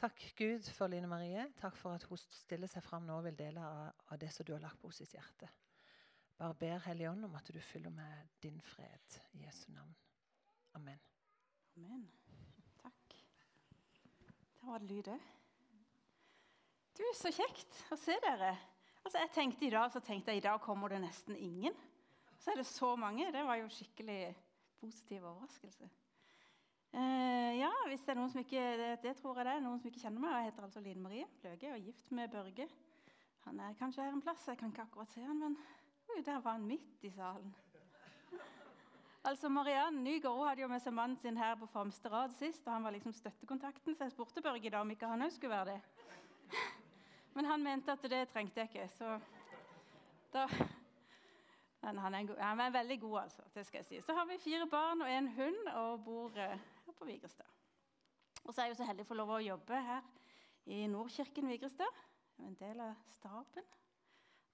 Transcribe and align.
Takk 0.00 0.22
Gud 0.36 0.64
for 0.72 0.88
Line 0.88 1.06
Marie. 1.06 1.42
Takk 1.60 1.74
for 1.76 1.92
at 1.92 2.06
hun 2.08 2.16
stiller 2.16 2.70
seg 2.72 2.80
fram 2.86 3.04
nå 3.04 3.18
og 3.20 3.26
vil 3.26 3.36
dele 3.36 3.60
av, 3.60 3.98
av 4.08 4.20
det 4.22 4.30
som 4.32 4.46
du 4.48 4.54
har 4.54 4.62
lagt 4.62 4.80
på 4.80 4.88
hennes 4.88 5.12
hjerte. 5.12 5.48
Bare 6.40 6.56
ber 6.56 6.80
Hellige 6.86 7.10
Ånd 7.10 7.26
om 7.26 7.34
at 7.36 7.50
du 7.52 7.58
fyller 7.60 7.92
med 7.92 8.30
din 8.40 8.56
fred 8.64 9.18
i 9.36 9.42
Jesu 9.44 9.66
navn. 9.74 9.92
Amen. 10.78 11.02
Amen. 11.76 12.06
Takk. 12.80 13.18
Der 14.56 14.70
var 14.70 14.80
det 14.80 14.88
lyd 14.88 15.12
òg. 15.12 15.28
Du, 16.96 17.04
så 17.20 17.28
kjekt 17.36 17.84
å 17.92 18.00
se 18.00 18.16
dere. 18.24 18.54
Altså, 19.04 19.18
jeg 19.20 19.34
tenkte 19.36 19.68
I 19.68 19.72
dag 19.76 19.92
så 19.92 20.00
tenkte 20.04 20.32
jeg, 20.32 20.40
i 20.40 20.48
dag 20.48 20.64
kommer 20.64 20.88
det 20.88 21.02
nesten 21.04 21.36
ingen. 21.36 21.76
Så 22.40 22.54
er 22.54 22.62
det 22.62 22.68
så 22.72 22.94
mange. 22.96 23.28
Det 23.36 23.44
var 23.44 23.60
jo 23.60 23.68
skikkelig 23.68 24.22
positiv 24.80 25.28
overraskelse. 25.28 25.92
Eh, 26.92 27.58
ja, 27.60 27.70
hvis 27.86 28.02
det 28.02 28.12
er 28.12 28.18
noen 28.18 28.30
som 28.32 28.42
ikke, 28.42 28.62
det, 28.78 28.88
det, 29.04 29.12
tror 29.20 29.38
jeg 29.38 29.46
det 29.46 29.52
er 29.54 29.62
noen 29.62 29.78
som 29.78 29.90
ikke 29.90 30.02
kjenner 30.02 30.22
meg. 30.24 30.32
Jeg 30.34 30.48
heter 30.48 30.66
altså 30.66 30.82
Line 30.82 31.02
Marie 31.02 31.26
Løge 31.44 31.68
og 31.68 31.76
er 31.76 31.84
gift 31.84 32.10
med 32.10 32.32
Børge. 32.32 32.66
Han 33.46 33.60
er 33.62 33.76
kanskje 33.78 34.02
her 34.02 34.16
en 34.16 34.22
plass, 34.24 34.48
jeg 34.48 34.58
kan 34.58 34.72
ikke 34.72 34.82
akkurat 34.88 35.12
se 35.12 35.22
han, 35.22 35.38
men 35.38 35.54
oi, 36.10 36.22
der 36.26 36.40
var 36.42 36.58
han 36.58 36.66
midt 36.66 37.06
i 37.06 37.12
salen. 37.14 37.54
Altså, 39.20 39.50
Mariann 39.52 39.98
Nygaard 40.00 40.46
hadde 40.48 40.62
jo 40.62 40.68
med 40.72 40.80
seg 40.80 40.94
mannen 40.96 41.18
sin 41.20 41.36
her 41.36 41.52
på 41.60 41.66
fremste 41.68 42.08
rad 42.08 42.32
sist. 42.38 42.64
og 42.64 42.72
Han 42.72 42.86
var 42.88 42.94
liksom 42.94 43.12
støttekontakten, 43.12 43.94
så 43.94 44.06
jeg 44.06 44.14
spurte 44.14 44.42
Børge 44.42 44.66
i 44.66 44.72
dag 44.72 44.80
om 44.80 44.90
ikke 44.90 45.10
han 45.10 45.26
òg 45.26 45.34
skulle 45.34 45.52
være 45.52 45.74
det. 45.74 45.80
Men 47.36 47.44
han 47.44 47.62
mente 47.62 47.92
at 47.92 48.06
det 48.10 48.22
trengte 48.32 48.62
jeg 48.62 48.72
ikke, 48.72 48.88
så 48.96 49.18
da 50.32 50.46
men 51.80 51.98
han 51.98 52.14
er, 52.14 52.26
god, 52.28 52.36
han 52.38 52.60
er, 52.60 52.70
veldig 52.70 53.00
god, 53.00 53.20
altså. 53.22 53.42
det 53.54 53.66
skal 53.66 53.78
jeg 53.78 53.86
si. 53.86 54.00
Så 54.04 54.14
har 54.14 54.26
vi 54.28 54.36
fire 54.38 54.66
barn 54.68 55.02
og 55.02 55.12
en 55.12 55.28
hund 55.28 55.68
og 55.74 56.04
bor 56.04 56.36
eh, 56.36 56.58
på 57.00 57.08
Vigrestad. 57.08 57.48
Og 58.44 58.52
så 58.52 58.60
er 58.60 58.68
jeg 58.68 58.74
jo 58.74 58.80
så 58.82 58.88
heldig 58.90 59.06
å 59.06 59.08
få 59.08 59.16
lov 59.16 59.32
å 59.32 59.42
jobbe 59.44 59.78
her 59.86 60.08
i 60.68 60.82
Nordkirken 60.92 61.48
Vigrestad. 61.48 62.02
En 62.44 62.56
del 62.60 62.80
av 62.84 62.98
staben. 63.14 63.66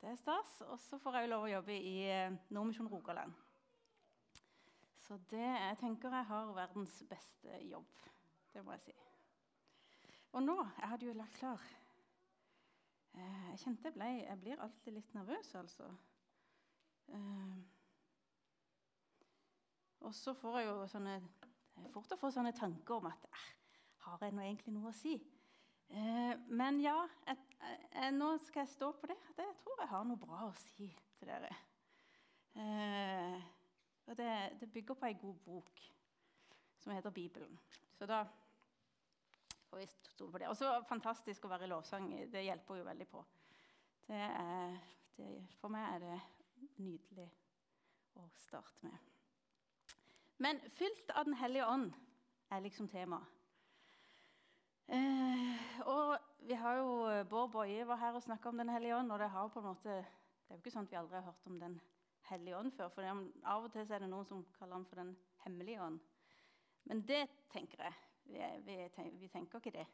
Det 0.01 0.13
er 0.13 0.21
stas. 0.21 0.61
Og 0.67 0.79
så 0.83 0.99
får 1.03 1.19
jeg 1.19 1.27
jo 1.27 1.33
lov 1.35 1.47
å 1.47 1.51
jobbe 1.51 1.75
i 1.75 1.97
eh, 2.11 2.39
Nordmisjon 2.55 2.91
Rogaland. 2.91 3.35
Så 5.07 5.19
det 5.31 5.43
jeg 5.43 5.79
tenker 5.83 6.15
jeg 6.15 6.31
har 6.31 6.55
verdens 6.55 6.97
beste 7.11 7.59
jobb. 7.67 8.07
Det 8.55 8.63
må 8.65 8.75
jeg 8.77 8.87
si. 8.89 8.97
Og 10.37 10.43
nå 10.45 10.57
Jeg 10.65 10.89
hadde 10.91 11.07
jo 11.07 11.13
lagt 11.17 11.37
klar 11.39 11.63
eh, 13.15 13.45
Jeg 13.53 13.61
kjente 13.63 13.89
jeg 13.89 13.95
ble 13.95 14.09
Jeg 14.11 14.41
blir 14.43 14.61
alltid 14.61 14.97
litt 14.97 15.15
nervøs, 15.17 15.55
altså. 15.61 15.87
Uh, 17.07 17.61
og 20.07 20.15
så 20.15 20.35
får 20.35 20.59
jeg 20.59 20.67
jo 20.67 20.87
sånne, 20.91 21.15
fort 21.93 22.13
å 22.15 22.21
få 22.21 22.31
sånne 22.33 22.55
tanker 22.57 22.99
om 22.99 23.09
at 23.11 23.27
eh, 23.31 23.47
har 24.07 24.23
jeg 24.23 24.35
nå 24.37 24.45
egentlig 24.45 24.75
noe 24.77 24.93
å 24.93 24.97
si? 24.97 25.17
Eh, 25.89 26.33
men 26.49 26.81
ja, 26.83 26.97
jeg, 27.27 27.43
jeg, 27.93 28.15
nå 28.17 28.33
skal 28.45 28.65
jeg 28.65 28.73
stå 28.75 28.91
på 28.99 29.11
det. 29.11 29.17
Jeg 29.37 29.55
tror 29.63 29.83
jeg 29.83 29.93
har 29.93 30.09
noe 30.09 30.21
bra 30.21 30.47
å 30.49 30.55
si 30.61 30.89
til 31.19 31.31
dere. 31.31 31.53
Eh, 32.57 33.37
og 34.07 34.17
det, 34.19 34.33
det, 34.61 34.71
bygger 34.73 34.99
på 34.99 35.09
ei 35.09 35.19
god 35.21 35.41
bok 35.45 35.83
som 36.81 36.95
heter 36.95 37.15
Bibelen. 37.15 37.59
Så 37.99 38.07
da 38.09 38.23
får 39.71 39.83
vi 39.83 39.89
stole 40.13 40.33
på 40.33 40.43
det. 40.43 40.51
Og 40.53 40.57
så 40.59 40.71
fantastisk 40.89 41.45
å 41.45 41.53
være 41.53 41.67
i 41.67 41.73
lovsang. 41.73 42.13
Det 42.33 42.45
hjelper 42.47 42.81
jo 42.81 42.87
veldig 42.87 43.09
på. 43.11 43.25
Det 44.07 44.23
er, 44.23 44.79
det, 45.19 45.33
for 45.59 45.75
meg 45.75 45.97
er 45.97 46.07
det 46.07 46.21
nydelig 46.79 47.29
å 48.17 48.29
starte 48.47 48.87
med. 48.87 49.16
Men 50.39 50.61
fylt 50.77 51.11
av 51.11 51.25
Den 51.25 51.35
hellige 51.35 51.67
ånd 51.67 51.93
er 52.53 52.61
liksom 52.61 52.89
temaet. 52.89 53.33
Eh, 54.87 55.81
og 55.83 56.13
vi 56.47 56.55
har 56.55 56.77
jo 56.79 57.25
Bård 57.27 57.51
Boje 57.51 57.87
var 57.89 57.99
her 57.99 58.15
og 58.15 58.23
snakka 58.23 58.49
om 58.49 58.59
Den 58.59 58.69
hellige 58.69 58.97
ånd. 58.97 59.13
og 59.13 59.19
det, 59.19 59.31
måte, 59.63 59.89
det 59.89 60.51
er 60.51 60.55
jo 60.55 60.61
ikke 60.63 60.71
sånn 60.71 60.87
at 60.87 60.93
vi 60.93 60.97
aldri 61.01 61.17
har 61.17 61.27
hørt 61.27 61.47
om 61.47 61.59
Den 61.61 61.81
hellige 62.29 62.59
ånd 62.59 62.73
før. 62.77 62.89
for 62.89 63.03
Av 63.03 63.65
og 63.65 63.73
til 63.73 63.93
er 63.93 63.99
det 63.99 64.11
noen 64.11 64.27
som 64.27 64.45
kaller 64.59 64.75
han 64.75 64.87
for 64.87 64.97
Den 64.97 65.17
hemmelige 65.45 65.83
ånd. 65.83 66.01
Men 66.85 67.03
det 67.07 67.27
tenker 67.51 67.83
jeg. 67.83 67.95
Vi, 68.27 68.39
vi, 68.67 68.89
tenker, 68.95 69.19
vi 69.19 69.29
tenker 69.29 69.59
ikke 69.59 69.79
det. 69.79 69.87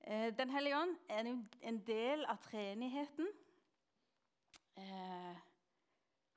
Eh, 0.00 0.36
den 0.36 0.50
hellige 0.50 0.80
ånd 0.80 0.96
er 1.08 1.26
en 1.62 1.80
del 1.86 2.24
av 2.24 2.38
treenigheten. 2.42 3.28
Eh, 4.76 5.36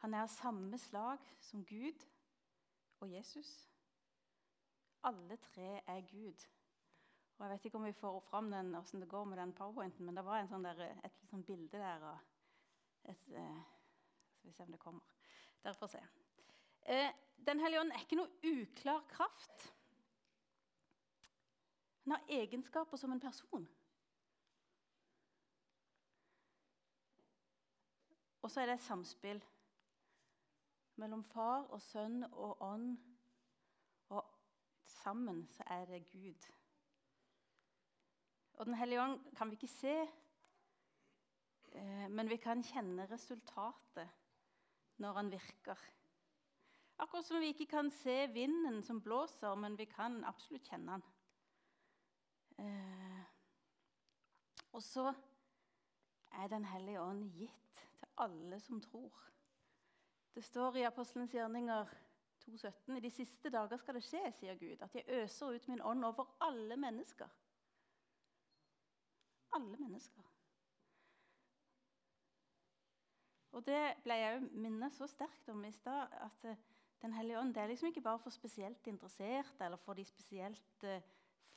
han 0.04 0.14
er 0.14 0.26
av 0.26 0.28
samme 0.28 0.78
slag 0.78 1.24
som 1.40 1.64
Gud 1.66 2.04
og 3.04 3.12
Jesus. 3.12 3.70
Alle 5.04 5.38
tre 5.38 5.82
er 5.88 6.02
Gud. 6.12 6.48
Og 7.38 7.46
Jeg 7.46 7.52
vet 7.52 7.66
ikke 7.66 7.78
om 7.78 7.86
vi 7.86 7.92
får 7.92 8.20
fram 8.20 8.52
den, 8.52 8.70
hvordan 8.72 9.02
det 9.02 9.10
går 9.10 9.24
med 9.24 9.38
den 9.38 9.54
powerpointen, 9.54 10.06
men 10.06 10.16
det 10.16 10.24
var 10.26 10.46
sånn 10.48 10.64
der, 10.64 10.80
et 11.04 11.26
sånn 11.28 11.44
bilde 11.44 11.82
der. 11.82 12.06
Et, 13.12 13.26
eh, 13.36 13.60
skal 14.38 14.48
vi 14.48 14.54
se 14.56 14.64
om 14.64 14.72
det 14.72 14.80
kommer. 14.80 15.02
Dere 15.64 15.76
får 15.76 15.92
se. 15.98 16.04
Eh, 16.86 17.12
den 17.48 17.60
hellige 17.60 17.82
ånd 17.82 17.92
er 17.92 18.06
ikke 18.06 18.22
noe 18.22 18.54
uklar 18.54 19.04
kraft. 19.12 19.68
Han 22.04 22.16
har 22.16 22.40
egenskaper 22.40 22.98
som 22.98 23.12
en 23.12 23.20
person. 23.20 23.68
Og 28.44 28.52
så 28.52 28.62
er 28.62 28.66
det 28.66 28.80
et 28.80 28.88
samspill 28.88 29.44
mellom 31.02 31.24
far 31.24 31.68
og 31.74 31.82
sønn 31.82 32.24
og 32.32 32.62
ånd. 32.62 32.98
Og 34.10 34.26
sammen 34.86 35.46
så 35.48 35.64
er 35.68 35.86
det 35.90 36.06
Gud. 36.12 36.50
Og 38.54 38.66
Den 38.66 38.74
hellige 38.78 39.02
ånd 39.02 39.20
kan 39.36 39.50
vi 39.50 39.58
ikke 39.58 39.68
se, 39.68 39.96
eh, 41.72 42.10
men 42.10 42.30
vi 42.30 42.38
kan 42.38 42.64
kjenne 42.64 43.10
resultatet 43.12 44.10
når 44.98 45.14
han 45.14 45.32
virker. 45.32 45.80
Akkurat 46.98 47.26
som 47.26 47.42
vi 47.42 47.50
ikke 47.52 47.66
kan 47.66 47.90
se 47.92 48.28
vinden 48.34 48.84
som 48.84 49.02
blåser, 49.02 49.56
men 49.56 49.78
vi 49.78 49.86
kan 49.86 50.24
absolutt 50.24 50.70
kjenne 50.70 50.92
han. 50.92 51.04
Eh, 52.62 53.24
og 54.74 54.84
så 54.84 55.14
er 56.34 56.48
Den 56.48 56.66
hellige 56.66 57.02
ånd 57.02 57.32
gitt 57.32 57.82
til 57.98 58.08
alle 58.18 58.60
som 58.60 58.82
tror. 58.82 59.33
Det 60.34 60.44
står 60.44 60.78
i 60.78 60.84
Apostelens 60.84 61.32
gjerninger 61.32 61.86
2,17.: 62.44 62.98
I 62.98 63.00
de 63.00 63.12
siste 63.12 63.50
dager 63.50 63.78
skal 63.78 64.00
det 64.00 64.04
skje, 64.04 64.22
sier 64.40 64.58
Gud, 64.58 64.82
at 64.82 64.96
jeg 64.96 65.22
øser 65.22 65.56
ut 65.56 65.68
min 65.70 65.82
ånd 65.82 66.06
over 66.06 66.32
alle 66.42 66.78
mennesker. 66.78 67.30
Alle 69.54 69.78
mennesker. 69.78 70.34
Og 73.54 73.66
Det 73.66 73.82
ble 74.04 74.16
jeg 74.18 74.42
minnet 74.52 74.96
så 74.96 75.06
sterkt 75.08 75.50
om 75.54 75.66
i 75.66 75.72
stad. 75.72 76.08
at 76.26 76.46
eh, 76.50 76.58
Den 77.02 77.14
hellige 77.14 77.40
ånd 77.40 77.54
det 77.54 77.62
er 77.62 77.68
liksom 77.68 77.88
ikke 77.88 78.02
bare 78.02 78.20
for 78.20 78.30
spesielt 78.30 78.88
interesserte 78.88 79.66
eller 79.66 79.78
for 79.78 79.94
de 79.94 80.06
spesielt 80.06 80.84
uh, 80.84 81.02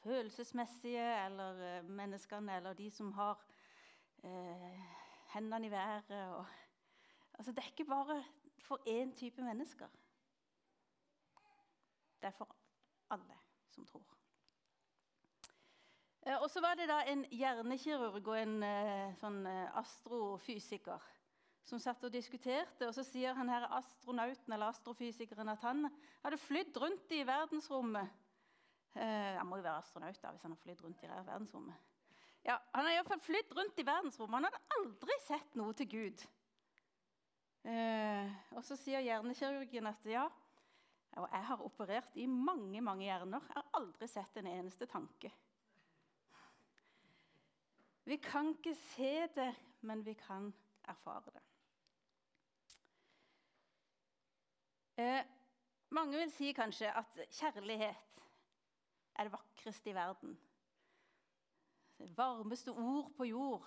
følelsesmessige 0.02 1.24
eller 1.24 1.80
uh, 1.80 1.90
menneskene 1.90 2.56
eller 2.56 2.72
de 2.72 2.90
som 2.90 3.12
har 3.12 3.44
uh, 4.24 4.80
hendene 5.34 5.66
i 5.66 5.70
været. 5.70 6.10
Og, 6.10 6.46
altså, 7.38 7.52
det 7.52 7.58
er 7.58 7.70
ikke 7.70 7.84
bare 7.84 8.24
for 8.66 8.82
én 8.90 9.14
type 9.14 9.42
mennesker. 9.42 9.88
Det 12.20 12.28
er 12.30 12.36
for 12.36 12.50
alle 13.10 13.38
som 13.70 13.86
tror. 13.86 14.16
Eh, 16.26 16.42
og 16.42 16.50
så 16.50 16.60
var 16.60 16.74
det 16.74 16.88
da 16.90 17.00
en 17.06 17.24
hjernekirurg 17.30 18.26
og 18.26 18.38
en 18.40 18.56
eh, 18.66 19.14
sånn 19.20 19.44
eh, 19.46 19.78
astrofysiker 19.78 21.04
som 21.66 21.78
satt 21.82 22.02
og 22.06 22.14
diskuterte. 22.14 22.88
Og 22.88 22.94
så 22.94 23.04
sier 23.06 23.36
han 23.38 23.50
her 23.50 23.68
astronauten 23.78 24.54
eller 24.54 24.72
astrofysikeren 24.72 25.52
at 25.54 25.62
han 25.66 25.86
hadde 26.24 26.40
flydd 26.42 26.78
rundt 26.82 27.14
i 27.14 27.22
verdensrommet. 27.26 28.22
Han 28.96 29.44
må 29.44 29.58
jo 29.58 29.64
være 29.66 29.82
astronaut 29.82 30.16
da, 30.22 30.30
hvis 30.32 30.44
han 30.46 30.54
har 30.54 30.60
flydd 30.62 30.78
rundt 30.80 31.02
i 31.04 31.08
verdensrommet. 31.10 31.82
Ja, 32.46 32.54
Han 32.72 32.86
har 32.86 32.94
iallfall 32.94 33.20
flydd 33.20 33.50
rundt 33.58 33.80
i 33.82 33.84
verdensrommet. 33.84 34.38
Han 34.38 34.46
hadde 34.46 34.76
aldri 34.78 35.16
sett 35.20 35.58
noe 35.58 35.74
til 35.76 35.90
Gud. 35.90 36.22
Eh, 37.66 38.34
og 38.54 38.62
så 38.62 38.76
sier 38.78 39.02
hjernekirurgen 39.02 39.88
at 39.90 40.04
ja, 40.06 40.26
og 41.16 41.26
jeg 41.32 41.46
har 41.48 41.64
operert 41.64 42.18
i 42.20 42.26
mange 42.30 42.80
mange 42.84 43.08
hjerner. 43.08 43.42
Jeg 43.48 43.56
har 43.56 43.80
aldri 43.80 44.06
sett 44.10 44.38
en 44.38 44.50
eneste 44.50 44.86
tanke. 44.86 45.32
Vi 48.06 48.20
kan 48.22 48.52
ikke 48.54 48.76
se 48.92 49.26
det, 49.34 49.50
men 49.82 50.04
vi 50.06 50.14
kan 50.14 50.52
erfare 50.86 51.32
det. 51.34 51.42
Eh, 55.02 55.24
mange 55.90 56.18
vil 56.20 56.30
si 56.32 56.52
kanskje 56.54 56.92
at 56.94 57.18
kjærlighet 57.34 58.22
er 59.16 59.26
det 59.26 59.32
vakreste 59.32 59.90
i 59.90 59.94
verden. 59.94 60.38
Det 61.98 62.12
varmeste 62.16 62.70
ord 62.70 63.10
på 63.16 63.24
jord 63.24 63.66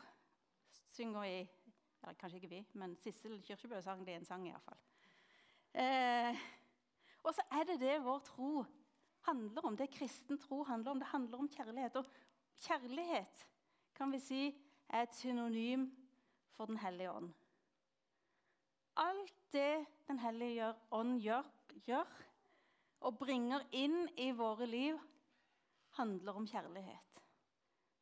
synger 0.96 1.22
vi 1.22 1.59
eller 2.04 2.18
kanskje 2.20 2.40
ikke 2.40 2.52
vi, 2.54 2.62
men 2.80 2.96
Sissel 2.96 3.42
Kyrkjebø 3.44 3.82
sang 3.84 4.06
det 4.06 4.14
i 4.14 4.20
en 4.20 4.28
sang 4.28 4.46
iallfall. 4.48 4.80
Eh, 5.74 6.40
og 7.24 7.36
så 7.36 7.46
er 7.52 7.68
det 7.68 7.80
det 7.82 7.98
vår 8.04 8.22
tro 8.26 8.64
handler 9.28 9.66
om. 9.68 9.78
Det 9.78 9.92
kristen 9.94 10.40
tro 10.40 10.64
handler 10.64 10.92
om. 10.92 11.00
Det 11.00 11.12
handler 11.12 11.38
om 11.38 11.50
kjærlighet. 11.50 11.96
Og 11.96 12.06
kjærlighet 12.66 13.46
kan 13.96 14.12
vi 14.12 14.20
si 14.24 14.42
er 14.90 15.04
et 15.06 15.16
synonym 15.16 15.90
for 16.56 16.66
Den 16.66 16.78
hellige 16.78 17.12
ånd. 17.12 17.34
Alt 18.98 19.36
det 19.54 19.86
Den 20.08 20.20
hellige 20.20 20.74
ånd 20.92 21.20
gjør, 21.22 21.46
gjør 21.86 22.08
og 23.00 23.18
bringer 23.18 23.64
inn 23.72 24.10
i 24.20 24.32
våre 24.36 24.66
liv, 24.68 24.98
handler 25.96 26.36
om 26.36 26.48
kjærlighet. 26.48 27.22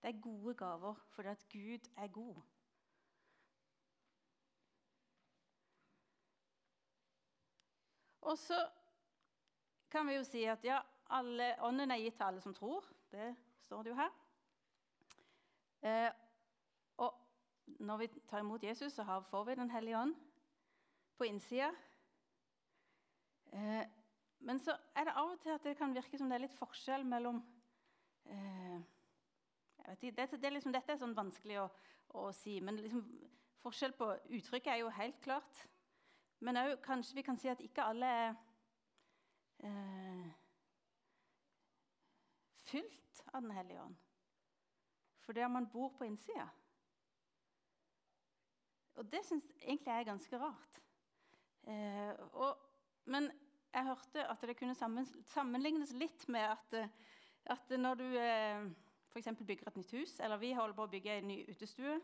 Det 0.02 0.10
er 0.10 0.22
gode 0.22 0.54
gaver 0.58 0.96
fordi 1.14 1.30
at 1.30 1.46
Gud 1.52 1.90
er 1.98 2.08
god. 2.08 2.42
Og 8.28 8.38
så 8.38 8.58
kan 9.92 10.08
vi 10.08 10.18
jo 10.18 10.24
si 10.28 10.44
at 10.52 10.64
ja, 10.68 10.82
alle, 11.16 11.54
ånden 11.64 11.92
er 11.92 12.02
gitt 12.02 12.18
til 12.20 12.28
alle 12.28 12.44
som 12.44 12.56
tror. 12.56 12.86
Det 13.12 13.30
står 13.64 13.84
det 13.84 13.94
jo 13.94 14.00
her. 14.00 14.16
Eh, 15.88 16.10
og 16.98 17.14
når 17.80 18.02
vi 18.02 18.08
tar 18.28 18.44
imot 18.44 18.64
Jesus, 18.64 18.94
så 18.94 19.22
får 19.30 19.44
vi 19.44 19.56
Den 19.56 19.72
hellige 19.72 20.00
ånd 20.00 20.16
på 21.18 21.24
innsida. 21.24 21.72
Eh, 23.54 23.86
men 24.40 24.60
så 24.60 24.76
er 24.96 25.08
det 25.08 25.16
av 25.16 25.32
og 25.32 25.40
til 25.40 25.56
at 25.56 25.64
det 25.64 25.78
kan 25.78 25.96
virke 25.96 26.18
som 26.18 26.30
det 26.30 26.36
er 26.36 26.46
litt 26.46 26.60
forskjell 26.60 27.06
mellom 27.08 27.40
eh, 28.26 28.82
ikke, 29.94 30.12
det, 30.12 30.42
det, 30.42 30.52
liksom, 30.52 30.74
Dette 30.76 30.94
er 30.94 31.00
sånn 31.00 31.16
vanskelig 31.16 31.62
å, 31.64 31.70
å 32.20 32.28
si, 32.36 32.60
men 32.62 32.76
liksom, 32.84 33.08
forskjell 33.64 33.96
på 33.96 34.12
uttrykket 34.36 34.74
er 34.74 34.82
jo 34.84 34.92
helt 35.00 35.22
klart. 35.24 35.64
Men 36.40 36.58
òg 36.58 36.76
kanskje 36.86 37.18
vi 37.18 37.26
kan 37.26 37.38
si 37.38 37.50
at 37.50 37.62
ikke 37.66 37.86
alle 37.86 38.06
er 38.06 38.36
eh, 39.66 40.28
fylt 42.68 43.24
av 43.34 43.42
Den 43.42 43.52
hellige 43.52 43.82
ånd. 43.82 43.96
er 45.28 45.48
man 45.48 45.70
bor 45.70 45.90
på 45.98 46.04
innsida. 46.04 46.48
Og 48.96 49.12
det 49.12 49.26
syns 49.26 49.52
egentlig 49.62 49.92
jeg 49.92 50.00
er 50.00 50.12
ganske 50.12 50.40
rart. 50.40 50.82
Eh, 51.68 52.14
og, 52.34 52.58
men 53.06 53.32
jeg 53.74 53.86
hørte 53.86 54.28
at 54.30 54.42
det 54.42 54.58
kunne 54.58 54.76
sammenlignes 55.26 55.92
litt 55.92 56.28
med 56.28 56.42
at, 56.42 56.78
at 57.46 57.74
når 57.80 58.00
du 58.00 58.06
eh, 58.18 58.70
f.eks. 59.12 59.28
bygger 59.48 59.68
et 59.68 59.78
nytt 59.78 59.92
hus, 59.92 60.20
eller 60.20 60.38
vi 60.38 60.54
holder 60.54 60.76
på 60.76 60.88
å 60.88 60.92
bygge 60.92 61.18
en 61.18 61.28
ny 61.28 61.42
utestue 61.50 62.00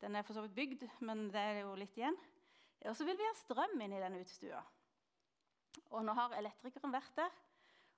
Den 0.00 0.16
er 0.16 0.22
for 0.22 0.36
så 0.36 0.42
vidt 0.44 0.54
bygd, 0.54 0.88
men 1.00 1.28
det 1.32 1.40
er 1.40 1.60
jo 1.62 1.74
litt 1.80 1.96
igjen. 1.96 2.16
Og 2.84 2.96
så 2.96 3.06
vil 3.08 3.16
vi 3.16 3.26
ha 3.26 3.34
strøm 3.38 3.80
inn 3.80 3.94
i 3.96 4.00
denne 4.02 4.20
utestua. 4.20 4.60
Og 5.94 6.04
nå 6.04 6.14
har 6.16 6.36
elektrikeren 6.36 6.92
vært 6.94 7.16
der 7.16 7.32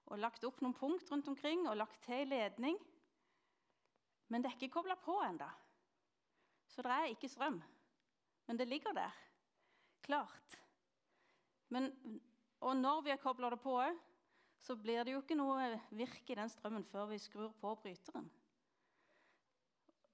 og 0.07 0.21
lagt 0.23 0.45
opp 0.47 0.61
noen 0.63 0.77
punkt 0.77 1.11
rundt 1.11 1.29
omkring 1.33 1.65
og 1.67 1.79
lagt 1.81 1.99
til 2.07 2.29
ledning. 2.31 2.77
Men 4.31 4.43
det 4.43 4.51
er 4.51 4.59
ikke 4.59 4.77
kobla 4.79 4.95
på 5.03 5.17
ennå. 5.27 5.49
Så 6.71 6.85
det 6.87 6.93
er 6.93 7.11
ikke 7.11 7.31
strøm. 7.31 7.59
Men 8.47 8.59
det 8.59 8.69
ligger 8.69 8.95
der, 8.95 9.15
klart. 10.07 10.59
Men, 11.75 11.91
og 12.63 12.77
når 12.79 13.03
vi 13.03 13.11
har 13.11 13.23
kobla 13.23 13.51
det 13.51 13.59
på 13.63 13.75
òg, 13.81 13.99
så 14.63 14.77
blir 14.79 15.03
det 15.05 15.15
jo 15.15 15.23
ikke 15.23 15.39
noe 15.39 15.67
virke 15.95 16.33
i 16.33 16.39
den 16.39 16.51
strømmen 16.51 16.87
før 16.87 17.11
vi 17.11 17.19
skrur 17.23 17.53
på 17.61 17.75
bryteren. 17.83 18.29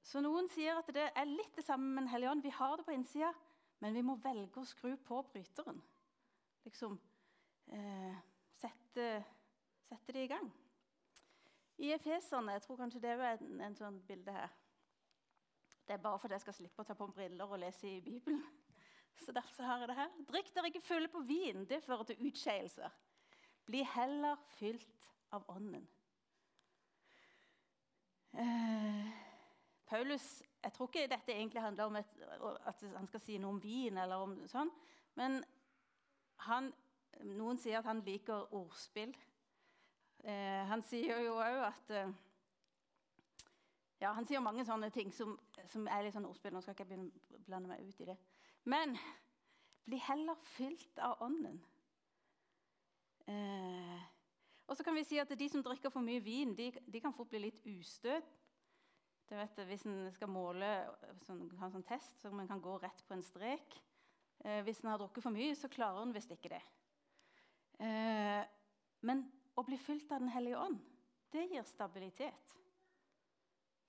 Så 0.03 0.21
noen 0.25 0.49
sier 0.51 0.81
at 0.81 0.89
det 0.93 1.11
er 1.15 1.29
litt 1.29 1.55
det 1.57 1.65
samme 1.65 1.93
med 1.93 2.05
Den 2.05 2.13
hellige 2.13 2.33
ånd. 2.33 2.45
Vi 2.45 2.57
har 2.57 2.77
det 2.77 2.87
på 2.89 2.95
innsida, 2.97 3.31
men 3.83 3.95
vi 3.95 4.03
må 4.07 4.15
velge 4.23 4.61
å 4.61 4.69
skru 4.69 4.93
på 5.03 5.19
bryteren. 5.33 5.81
Liksom 6.63 6.95
eh, 7.75 8.19
sette, 8.55 9.07
sette, 9.89 10.15
det 10.15 10.23
i 10.23 10.31
gang. 10.31 10.51
I 11.83 11.91
Efeserne 11.97 12.55
Jeg 12.55 12.63
tror 12.63 12.79
kanskje 12.79 13.01
det 13.03 13.17
er 13.17 13.25
en, 13.33 13.57
en 13.67 13.75
sånn 13.75 13.99
bilde 14.07 14.35
her. 14.37 14.53
Det 15.83 15.97
er 15.97 16.05
bare 16.05 16.21
fordi 16.23 16.39
jeg 16.39 16.45
skal 16.45 16.57
slippe 16.61 16.85
å 16.85 16.87
ta 16.87 16.95
på 16.95 17.11
briller 17.11 17.51
og 17.51 17.59
lese 17.59 17.89
i 17.91 17.99
Bibelen. 18.05 18.45
Så 19.25 19.35
derfor 19.35 19.67
har 19.67 19.83
jeg 19.83 19.91
det 19.91 19.99
her. 19.99 20.15
Drikk 20.31 20.55
dere 20.55 20.71
ikke 20.71 20.85
fulle 20.87 21.11
på 21.11 21.25
vin. 21.27 21.67
Det 21.67 21.83
fører 21.83 22.07
til 22.07 22.23
utskeielser. 22.29 22.95
Bli 23.67 23.83
heller 23.97 24.39
fylt 24.61 25.11
av 25.35 25.51
Ånden. 25.51 25.91
Eh, 28.39 29.11
Paulus 29.91 30.31
jeg 30.63 30.73
tror 30.73 30.89
ikke 30.89 31.09
dette 31.11 31.35
egentlig 31.35 31.63
handler 31.63 31.85
om 31.85 31.97
et, 31.97 32.13
at 32.67 32.85
han 32.97 33.09
skal 33.11 33.21
si 33.21 33.39
noe 33.39 33.57
om 33.57 33.63
vin. 33.63 33.99
eller 33.99 34.17
om 34.23 34.37
sånn, 34.49 34.71
Men 35.15 35.43
han, 36.47 36.73
noen 37.25 37.59
sier 37.59 37.79
at 37.79 37.89
han 37.89 38.03
liker 38.07 38.55
ordspill. 38.55 39.15
Eh, 40.23 40.63
han 40.71 40.83
sier 40.87 41.19
jo 41.25 41.35
òg 41.35 41.65
at 41.67 41.91
eh, 41.91 42.13
ja, 44.03 44.13
Han 44.13 44.27
sier 44.27 44.43
mange 44.43 44.65
sånne 44.67 44.91
ting 44.91 45.11
som, 45.15 45.35
som, 45.71 45.87
er 45.87 46.05
litt 46.05 46.15
sånn 46.15 46.27
ordspill. 46.27 46.55
Nå 46.55 46.63
skal 46.63 46.77
ikke 46.77 46.87
jeg 46.87 46.93
begynne 46.93 47.39
å 47.39 47.43
blande 47.47 47.71
meg 47.71 47.83
ut 47.87 48.01
i 48.03 48.09
det. 48.09 48.17
Men 48.65 48.97
bli 49.87 49.99
heller 49.99 50.39
fylt 50.55 50.99
av 51.03 51.23
Ånden. 51.27 51.59
Eh, 53.31 54.03
og 54.67 54.79
så 54.79 54.87
kan 54.87 54.95
vi 54.95 55.05
si 55.07 55.19
at 55.23 55.31
De 55.39 55.49
som 55.51 55.63
drikker 55.63 55.91
for 55.91 56.03
mye 56.03 56.23
vin, 56.23 56.55
de, 56.59 56.71
de 56.87 57.03
kan 57.03 57.15
fort 57.15 57.31
bli 57.31 57.45
litt 57.45 57.61
ustøt 57.67 58.42
det 59.33 59.39
vet 59.41 59.61
Hvis 59.71 59.87
en 59.89 60.11
skal 60.13 60.29
måle 60.29 60.69
sånn, 61.25 61.47
en 61.57 61.73
sånn 61.73 61.89
test, 61.89 62.13
så 62.21 62.31
man 62.35 62.49
kan 62.51 62.61
gå 62.61 62.77
rett 62.83 63.05
på 63.09 63.17
en 63.17 63.25
strek 63.25 63.79
eh, 64.45 64.61
Hvis 64.67 64.83
en 64.83 64.93
har 64.93 65.01
drukket 65.01 65.25
for 65.25 65.33
mye, 65.33 65.55
så 65.57 65.71
klarer 65.73 66.05
en 66.05 66.13
visst 66.13 66.35
ikke 66.35 66.53
det. 66.53 66.63
Eh, 67.81 68.43
men 69.09 69.25
å 69.57 69.65
bli 69.65 69.79
fylt 69.81 70.13
av 70.13 70.21
Den 70.21 70.33
hellige 70.35 70.61
ånd, 70.61 70.81
det 71.33 71.47
gir 71.49 71.65
stabilitet. 71.65 72.57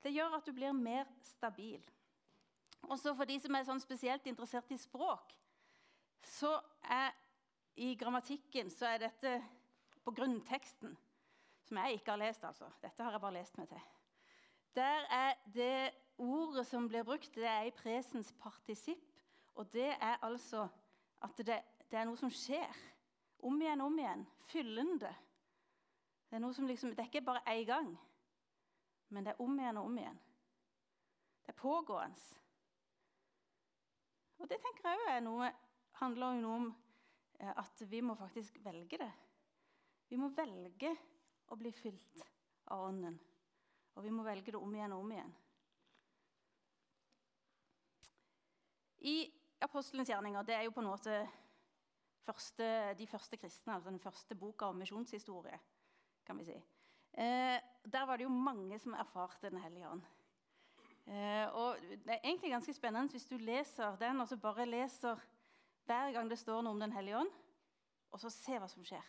Det 0.04 0.12
gjør 0.12 0.38
at 0.38 0.48
du 0.48 0.54
blir 0.56 0.75
mer 0.75 1.10
stabil. 1.24 1.84
Også 2.92 3.13
for 3.16 3.28
de 3.28 3.36
som 3.40 3.56
er 3.56 3.68
sånn 3.68 3.84
spesielt 3.84 4.25
interessert 4.28 4.72
i 4.72 4.80
språk, 4.80 5.36
så 6.24 6.56
er 6.92 7.12
i 7.80 7.94
grammatikken 8.00 8.72
så 8.72 8.88
er 8.92 9.04
dette 9.06 9.38
på 10.04 10.16
grunnteksten, 10.16 10.95
som 11.63 11.84
jeg 11.84 12.00
ikke 12.00 12.16
har 12.16 12.24
lest. 12.24 12.44
altså. 12.48 12.72
Dette 12.84 13.04
har 13.04 13.16
jeg 13.16 13.24
bare 13.24 13.40
lest 13.40 13.60
meg 13.60 13.72
til. 13.72 13.93
Der 14.75 15.05
er 15.09 15.33
det 15.53 15.91
ordet 16.17 16.65
som 16.67 16.87
blir 16.87 17.03
brukt, 17.03 17.35
det 17.35 17.45
er 17.45 17.67
i 17.67 17.71
presens 17.71 18.33
partisipp. 18.39 19.09
Og 19.55 19.73
det 19.73 19.89
er 19.89 20.17
altså 20.21 20.67
at 21.21 21.37
det, 21.37 21.61
det, 21.91 21.99
er 21.99 22.05
noe 22.05 22.17
som 22.17 22.31
skjer. 22.33 22.73
Om 23.43 23.61
igjen, 23.61 23.81
om 23.81 23.99
igjen. 23.99 24.25
Fyllende. 24.49 25.11
Det 26.29 26.37
er, 26.39 26.41
noe 26.41 26.53
som 26.53 26.67
liksom, 26.67 26.89
det 26.89 27.03
er 27.03 27.11
ikke 27.11 27.21
bare 27.21 27.43
én 27.53 27.65
gang, 27.67 27.91
men 29.13 29.25
det 29.25 29.35
er 29.35 29.41
om 29.43 29.59
igjen 29.59 29.77
og 29.77 29.85
om 29.85 29.97
igjen. 30.01 30.21
Det 31.45 31.53
er 31.53 31.59
pågående. 31.59 32.39
Og 34.42 34.49
det 34.49 34.57
tenker 34.63 34.89
jeg 34.89 35.11
er 35.13 35.21
noe, 35.21 35.51
handler 36.01 36.39
jo 36.39 36.56
om 36.56 36.65
eh, 37.39 37.53
at 37.53 37.83
vi 37.87 38.01
må 38.01 38.15
faktisk 38.18 38.57
velge 38.65 38.97
det. 39.03 39.11
Vi 40.09 40.18
må 40.18 40.31
velge 40.33 40.95
å 41.53 41.59
bli 41.59 41.71
fylt 41.71 42.25
av 42.73 42.87
Ånden. 42.87 43.19
Og 43.95 44.04
vi 44.04 44.12
må 44.14 44.23
velge 44.23 44.52
det 44.52 44.59
om 44.59 44.76
igjen 44.76 44.94
og 44.95 45.04
om 45.04 45.12
igjen. 45.12 45.33
I 49.04 49.16
apostelens 49.64 50.09
gjerninger 50.09 50.45
det 50.47 50.56
er 50.56 50.66
jo 50.68 50.73
på 50.76 50.81
en 50.83 50.90
måte 50.90 51.18
første, 52.23 52.68
de 52.97 53.07
første 53.07 53.38
kristne, 53.38 53.76
altså 53.76 53.92
den 53.92 54.00
første 54.00 54.35
boka 54.35 54.66
om 54.71 54.80
misjonshistorie. 54.80 55.59
kan 56.26 56.38
vi 56.38 56.45
si. 56.45 56.56
Eh, 57.14 57.59
der 57.92 58.06
var 58.06 58.18
det 58.18 58.23
jo 58.23 58.30
mange 58.30 58.80
som 58.80 58.94
erfarte 58.94 59.50
Den 59.50 59.59
hellige 59.59 59.90
ånd. 59.90 60.02
Eh, 61.06 61.47
og 61.54 61.78
Det 61.81 62.14
er 62.14 62.19
egentlig 62.23 62.52
ganske 62.52 62.73
spennende 62.73 63.12
hvis 63.12 63.26
du 63.26 63.38
leser 63.38 63.95
den 63.95 64.21
og 64.21 64.28
så 64.28 64.38
bare 64.38 64.66
leser 64.66 65.19
hver 65.85 66.12
gang 66.12 66.30
det 66.30 66.40
står 66.40 66.62
noe 66.62 66.71
om 66.71 66.80
Den 66.80 66.92
hellige 66.92 67.18
ånd, 67.18 67.30
og 68.12 68.19
så 68.19 68.30
se 68.30 68.59
hva 68.59 68.68
som 68.68 68.83
skjer. 68.83 69.04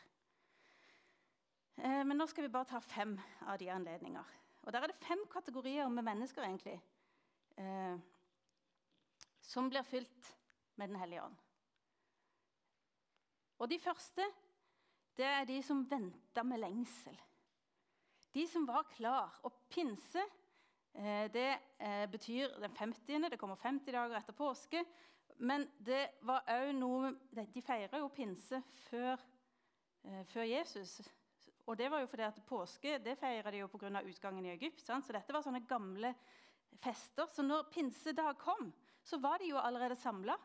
Eh, 1.76 2.04
men 2.04 2.16
nå 2.16 2.26
skal 2.26 2.44
vi 2.44 2.52
bare 2.52 2.64
ta 2.64 2.78
fem 2.78 3.20
av 3.46 3.58
de 3.58 3.70
anledninger. 3.70 4.24
Og 4.64 4.72
Der 4.72 4.80
er 4.80 4.86
det 4.86 4.96
fem 5.04 5.26
kategorier 5.30 5.88
med 5.88 6.02
mennesker 6.02 6.42
egentlig, 6.42 6.80
eh, 7.58 7.98
som 9.40 9.68
blir 9.70 9.82
fylt 9.82 10.36
med 10.76 10.88
Den 10.88 10.96
hellige 10.96 11.22
ånd. 11.22 11.36
Og 13.58 13.70
De 13.70 13.78
første 13.78 14.24
det 15.16 15.26
er 15.26 15.44
de 15.46 15.60
som 15.62 15.84
venta 15.90 16.42
med 16.42 16.58
lengsel. 16.58 17.16
De 18.34 18.46
som 18.50 18.66
var 18.66 18.82
klar. 18.90 19.36
Og 19.46 19.52
pinse 19.70 20.22
eh, 20.94 21.30
det 21.32 21.50
eh, 21.78 22.06
betyr 22.10 22.56
den 22.60 22.74
50. 22.76 23.28
Det 23.30 23.38
kommer 23.38 23.56
50 23.56 23.92
dager 23.92 24.16
etter 24.18 24.34
påske. 24.34 24.84
Men 25.38 25.68
det 25.78 26.08
var 26.22 26.46
òg 26.50 26.72
noe 26.78 27.14
De 27.34 27.62
feirer 27.62 27.98
jo 27.98 28.10
pinse 28.14 28.62
før, 28.88 29.22
eh, 30.04 30.24
før 30.26 30.42
Jesus 30.42 31.00
og 31.66 31.78
det 31.78 31.90
var 31.90 32.02
jo 32.02 32.08
fordi 32.10 32.26
at 32.26 32.40
Påske 32.44 32.98
det 33.00 33.16
feira 33.18 33.50
de 33.50 33.62
jo 33.62 33.68
pga. 33.72 34.02
utgangen 34.04 34.46
i 34.46 34.52
Egypt. 34.52 34.80
Sant? 34.84 35.06
Så 35.06 35.12
dette 35.12 35.32
var 35.32 35.42
sånne 35.42 35.64
gamle 35.68 36.14
fester. 36.82 37.26
Så 37.26 37.42
når 37.42 37.70
pinsedag 37.72 38.36
kom, 38.38 38.72
så 39.02 39.18
var 39.18 39.38
de 39.38 39.48
jo 39.48 39.58
allerede 39.58 39.96
samla. 39.96 40.36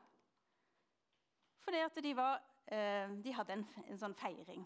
Fordi 1.60 1.78
at 1.78 2.04
de, 2.04 2.16
var, 2.16 2.42
eh, 2.68 3.12
de 3.24 3.34
hadde 3.34 3.54
en, 3.54 3.66
en, 3.88 4.00
sånn 4.00 4.16
feiring. 4.16 4.64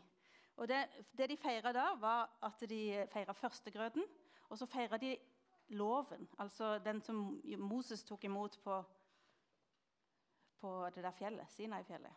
Og 0.58 0.68
det, 0.70 0.84
det 1.18 1.32
de 1.32 1.38
feira 1.38 1.74
da, 1.74 1.94
var 1.98 2.30
at 2.46 2.62
de 2.70 3.08
feira 3.10 3.34
førstegrøten. 3.34 4.06
Og 4.50 4.58
så 4.58 4.70
feira 4.70 4.98
de 5.02 5.16
loven, 5.74 6.28
altså 6.38 6.78
den 6.86 7.02
som 7.02 7.42
Moses 7.58 8.04
tok 8.04 8.24
imot 8.24 8.60
på, 8.62 8.78
på 10.62 10.74
det 10.94 11.02
der 11.02 11.18
fjellet, 11.18 11.50
Sinai-fjellet. 11.50 12.14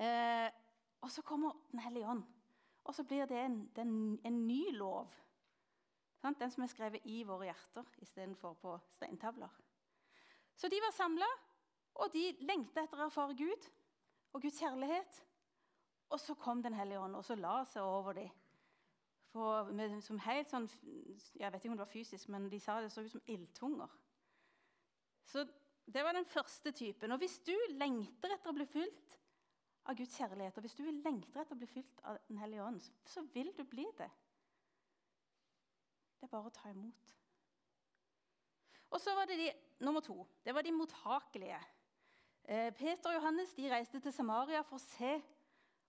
Eh, 0.00 0.48
og 1.00 1.10
så 1.10 1.22
kommer 1.22 1.52
Den 1.70 1.80
hellige 1.84 2.08
ånd, 2.08 2.22
og 2.84 2.94
så 2.94 3.04
blir 3.04 3.26
det 3.26 3.38
en, 3.38 3.58
den, 3.76 4.20
en 4.24 4.46
ny 4.46 4.70
lov. 4.76 5.12
Sant? 6.20 6.40
Den 6.40 6.50
som 6.50 6.64
er 6.64 6.72
skrevet 6.72 7.06
i 7.08 7.22
våre 7.28 7.48
hjerter 7.48 7.86
istedenfor 8.02 8.56
på 8.60 8.76
steintavler. 8.96 9.52
Så 10.56 10.68
de 10.68 10.80
var 10.82 10.92
samla, 10.92 11.28
og 12.00 12.12
de 12.12 12.24
lengta 12.44 12.84
etter 12.84 13.00
å 13.00 13.08
erfare 13.08 13.36
Gud 13.38 13.68
og 14.32 14.42
Guds 14.42 14.60
kjærlighet. 14.60 15.22
Og 16.10 16.20
så 16.20 16.34
kom 16.34 16.62
Den 16.62 16.74
hellige 16.74 17.00
ånd 17.00 17.16
og 17.16 17.24
så 17.24 17.36
la 17.38 17.60
seg 17.64 17.86
over 17.86 18.18
dem. 18.18 18.30
For, 19.30 19.68
med, 19.70 20.00
som 20.02 20.18
helt 20.18 20.50
sånn, 20.50 20.66
Jeg 21.38 21.52
vet 21.52 21.62
ikke 21.62 21.70
om 21.70 21.78
det 21.78 21.84
var 21.84 21.92
fysisk, 21.92 22.28
men 22.28 22.48
de 22.50 22.58
sa 22.60 22.80
det 22.80 22.90
så 22.90 23.04
ut 23.04 23.12
som 23.12 23.22
ildtunger. 23.26 23.92
Så 25.30 25.44
det 25.86 26.02
var 26.02 26.12
den 26.12 26.26
første 26.26 26.72
typen. 26.72 27.12
Og 27.12 27.18
hvis 27.22 27.38
du 27.46 27.54
lengter 27.78 28.34
etter 28.34 28.50
å 28.50 28.56
bli 28.56 28.66
fylt 28.66 29.19
av 29.90 29.96
Guds 29.98 30.16
kjærlighet, 30.18 30.56
og 30.56 30.64
hvis 30.64 30.76
du 30.78 30.84
lengter 30.86 31.42
etter 31.42 31.56
å 31.56 31.60
bli 31.60 31.68
fylt 31.70 32.02
av 32.06 32.18
Den 32.28 32.38
hellige 32.38 32.64
ånd, 32.64 32.80
så, 33.06 33.24
vil 33.34 33.50
du 33.56 33.64
bli 33.66 33.86
det. 33.98 34.10
Det 36.20 36.28
er 36.28 36.32
bare 36.32 36.50
å 36.50 36.54
ta 36.54 36.70
imot. 36.70 37.10
Og 38.90 39.00
så 39.00 39.14
var 39.14 39.28
det 39.30 39.38
de, 39.38 39.50
nummer 39.84 40.02
to. 40.04 40.22
Det 40.44 40.54
var 40.54 40.66
de 40.66 40.72
mottakelige. 40.74 41.58
Eh, 42.44 42.70
Peter 42.74 43.10
og 43.10 43.18
Johannes 43.18 43.54
de 43.54 43.68
reiste 43.70 44.00
til 44.02 44.14
Samaria 44.14 44.62
for 44.66 44.78
å 44.78 44.84
se 44.84 45.18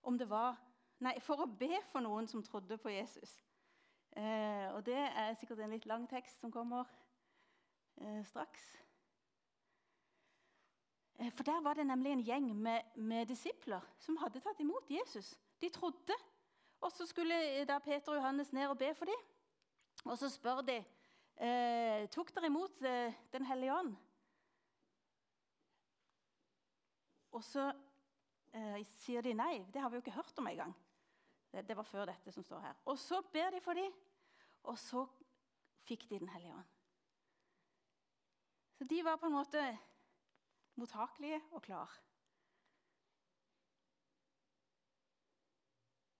om 0.02 0.18
det 0.18 0.28
var 0.30 0.60
Nei, 1.02 1.16
for 1.18 1.40
å 1.42 1.48
be 1.50 1.80
for 1.90 2.04
noen 2.04 2.28
som 2.30 2.44
trodde 2.46 2.76
på 2.78 2.92
Jesus. 2.92 3.32
Eh, 4.14 4.68
og 4.70 4.84
Det 4.86 4.94
er 4.94 5.34
sikkert 5.34 5.64
en 5.64 5.74
litt 5.74 5.88
lang 5.90 6.04
tekst 6.06 6.38
som 6.38 6.52
kommer 6.54 6.86
eh, 7.98 8.20
straks. 8.28 8.62
Eh, 11.22 11.32
for 11.32 11.42
Der 11.42 11.60
var 11.60 11.74
det 11.74 11.86
nemlig 11.86 12.12
en 12.12 12.24
gjeng 12.24 12.56
med, 12.56 12.80
med, 12.96 13.26
disipler 13.26 13.80
som 13.98 14.16
hadde 14.16 14.40
tatt 14.40 14.60
imot 14.60 14.90
Jesus. 14.90 15.38
De 15.60 15.68
trodde. 15.68 16.14
Og 16.80 16.92
Så 16.92 17.06
skulle 17.06 17.60
eh, 17.60 17.66
da 17.66 17.78
Peter 17.78 18.12
og 18.12 18.16
Johannes 18.16 18.52
ned 18.52 18.68
og 18.68 18.78
be 18.78 18.94
for 18.94 19.04
dem. 19.04 19.20
Og 20.04 20.18
så 20.18 20.28
spør 20.28 20.60
de 20.66 20.80
eh, 21.36 22.08
tok 22.10 22.34
dere 22.34 22.46
imot 22.46 22.82
eh, 22.82 23.14
Den 23.32 23.44
hellige 23.44 23.74
ånd. 23.74 23.94
Og 27.32 27.44
så 27.44 27.72
eh, 28.52 28.82
sier 28.98 29.22
de 29.22 29.34
nei. 29.34 29.64
Det 29.72 29.80
har 29.80 29.90
vi 29.90 29.96
jo 29.96 30.02
ikke 30.02 30.18
hørt 30.18 30.38
om 30.38 30.46
engang. 30.46 30.74
Det, 31.52 31.68
det 31.68 31.76
var 31.76 31.86
før 31.86 32.10
dette 32.10 32.32
som 32.32 32.42
står 32.42 32.60
her. 32.60 32.74
Og 32.84 32.98
så 32.98 33.22
ber 33.32 33.50
de 33.50 33.60
for 33.60 33.78
dem, 33.78 33.92
og 34.62 34.78
så 34.78 35.06
fikk 35.86 36.08
de 36.10 36.18
Den 36.18 36.28
hellige 36.28 36.54
ånd. 36.54 36.68
Så 38.74 38.84
de 38.84 39.04
var 39.04 39.16
på 39.16 39.26
en 39.26 39.36
måte 39.36 39.62
mottakelige 40.82 41.40
og 41.52 41.62
klar. 41.62 42.00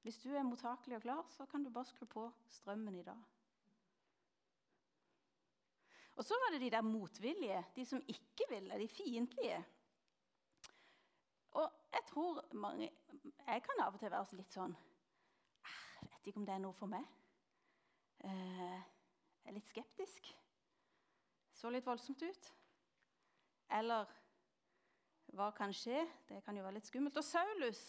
Hvis 0.03 0.19
du 0.19 0.33
er 0.35 0.43
mottakelig 0.43 0.97
og 0.97 1.03
klar, 1.03 1.27
så 1.31 1.47
kan 1.47 1.65
du 1.65 1.71
bare 1.71 1.87
skru 1.87 2.07
på 2.07 2.25
strømmen 2.49 2.95
i 2.95 3.03
dag. 3.03 3.23
Og 6.17 6.25
så 6.25 6.35
var 6.35 6.53
det 6.53 6.61
de 6.61 6.71
der 6.71 6.81
motvillige, 6.81 7.65
de 7.77 7.87
som 7.87 8.03
ikke 8.09 8.45
ville, 8.49 8.79
de 8.79 8.89
fiendtlige. 8.89 9.65
Og 11.51 11.73
jeg 11.93 12.01
tror 12.09 12.55
mange 12.55 12.91
Jeg 13.47 13.63
kan 13.63 13.81
av 13.85 13.95
og 13.95 14.01
til 14.01 14.11
være 14.11 14.37
litt 14.37 14.55
sånn 14.55 14.73
Jeg 16.01 16.09
vet 16.11 16.27
ikke 16.27 16.41
om 16.41 16.47
det 16.47 16.55
er 16.55 16.63
noe 16.63 16.73
for 16.73 16.89
meg. 16.89 17.05
Eh, 18.25 18.79
jeg 19.43 19.51
er 19.51 19.57
litt 19.57 19.69
skeptisk. 19.69 20.31
Så 21.53 21.71
litt 21.71 21.87
voldsomt 21.87 22.23
ut. 22.23 22.53
Eller 23.71 24.22
hva 25.33 25.51
kan 25.57 25.73
skje? 25.75 26.05
Det 26.29 26.43
kan 26.45 26.57
jo 26.57 26.65
være 26.65 26.77
litt 26.79 26.89
skummelt. 26.89 27.17
Og 27.17 27.25
Saulus 27.25 27.83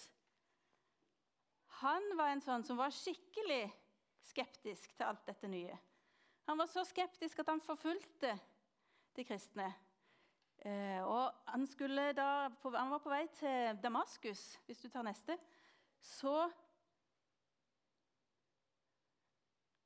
han 1.84 2.06
var 2.16 2.32
en 2.32 2.44
sånn 2.44 2.64
som 2.64 2.78
var 2.80 2.94
skikkelig 2.96 3.66
skeptisk 4.24 4.94
til 4.96 5.08
alt 5.08 5.26
dette 5.28 5.50
nye. 5.52 5.76
Han 6.48 6.60
var 6.60 6.70
så 6.72 6.84
skeptisk 6.88 7.42
at 7.42 7.50
han 7.52 7.64
forfulgte 7.64 8.34
de 9.16 9.26
kristne. 9.28 9.68
Eh, 10.64 11.02
og 11.04 11.34
han, 11.50 11.66
da, 12.16 12.28
han, 12.54 12.92
var 12.94 13.02
på 13.04 13.12
vei 13.12 13.26
til 13.36 13.80
Damaskus, 13.84 14.44
hvis 14.68 14.84
du 14.84 14.88
tar 14.90 15.04
neste. 15.08 15.38
Så 16.00 16.52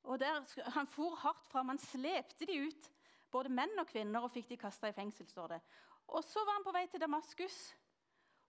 Og 0.08 0.20
der, 0.20 0.40
Han 0.72 0.88
for 0.88 1.16
hardt 1.20 1.48
fram. 1.52 1.68
Han 1.68 1.80
slepte 1.80 2.46
de 2.48 2.62
ut, 2.70 2.92
både 3.32 3.50
menn 3.52 3.74
og 3.80 3.90
kvinner, 3.90 4.24
og 4.24 4.32
fikk 4.32 4.48
de 4.54 4.58
kasta 4.58 4.88
i 4.88 4.96
fengsel. 4.96 5.28
står 5.28 5.48
det. 5.48 5.60
Og 6.08 6.24
Så 6.24 6.40
var 6.46 6.54
han 6.54 6.64
på 6.64 6.72
vei 6.72 6.88
til 6.88 7.02
Damaskus, 7.02 7.76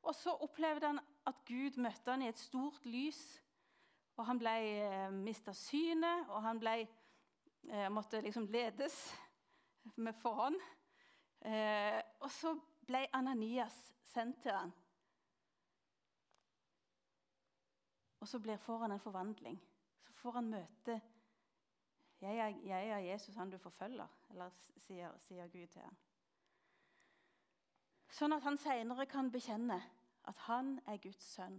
og 0.03 0.15
så 0.15 0.31
opplevde 0.31 0.87
han 0.87 1.01
at 1.27 1.45
Gud 1.47 1.81
møtte 1.83 2.11
han 2.11 2.23
i 2.23 2.29
et 2.29 2.39
stort 2.39 2.87
lys. 2.87 3.43
Og 4.17 4.27
Han 4.27 4.39
ble 4.39 4.55
eh, 4.83 5.11
mista 5.13 5.53
synet, 5.53 6.27
og 6.29 6.43
han 6.43 6.59
ble 6.59 6.75
eh, 6.83 7.89
måtte 7.91 8.21
liksom 8.21 8.47
ledes 8.51 8.97
med 9.97 10.15
forhånd. 10.15 10.57
Eh, 11.47 12.01
og 12.21 12.31
så 12.31 12.55
ble 12.87 13.05
Ananias 13.13 13.77
sendt 14.03 14.43
til 14.43 14.53
han. 14.53 14.73
Og 18.21 18.29
så 18.29 18.41
får 18.59 18.79
han 18.79 18.93
en 18.93 19.01
forvandling. 19.01 19.61
Så 20.03 20.13
får 20.13 20.33
han 20.33 20.51
møte 20.51 21.01
jeg 22.21 22.39
er, 22.39 22.47
jeg 22.65 22.89
er 22.89 22.99
Jesus, 22.99 23.35
han 23.35 23.51
du 23.51 23.59
forfølger, 23.59 24.07
eller 24.31 24.51
sier, 24.87 25.13
sier 25.23 25.49
Gud 25.49 25.67
til 25.67 25.83
ham. 25.83 25.97
Sånn 28.09 28.33
at 28.33 28.45
han 28.47 28.57
senere 28.61 29.07
kan 29.07 29.31
bekjenne 29.31 29.79
at 30.29 30.41
han 30.47 30.79
er 30.89 31.01
Guds 31.03 31.25
sønn 31.35 31.59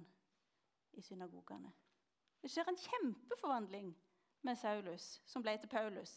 i 0.97 1.01
synagogene. 1.05 1.71
Det 2.41 2.49
skjer 2.51 2.69
en 2.71 2.79
kjempeforvandling 2.79 3.93
med 4.47 4.57
Saulus, 4.57 5.19
som 5.25 5.43
ble 5.43 5.57
til 5.59 5.69
Paulus. 5.69 6.13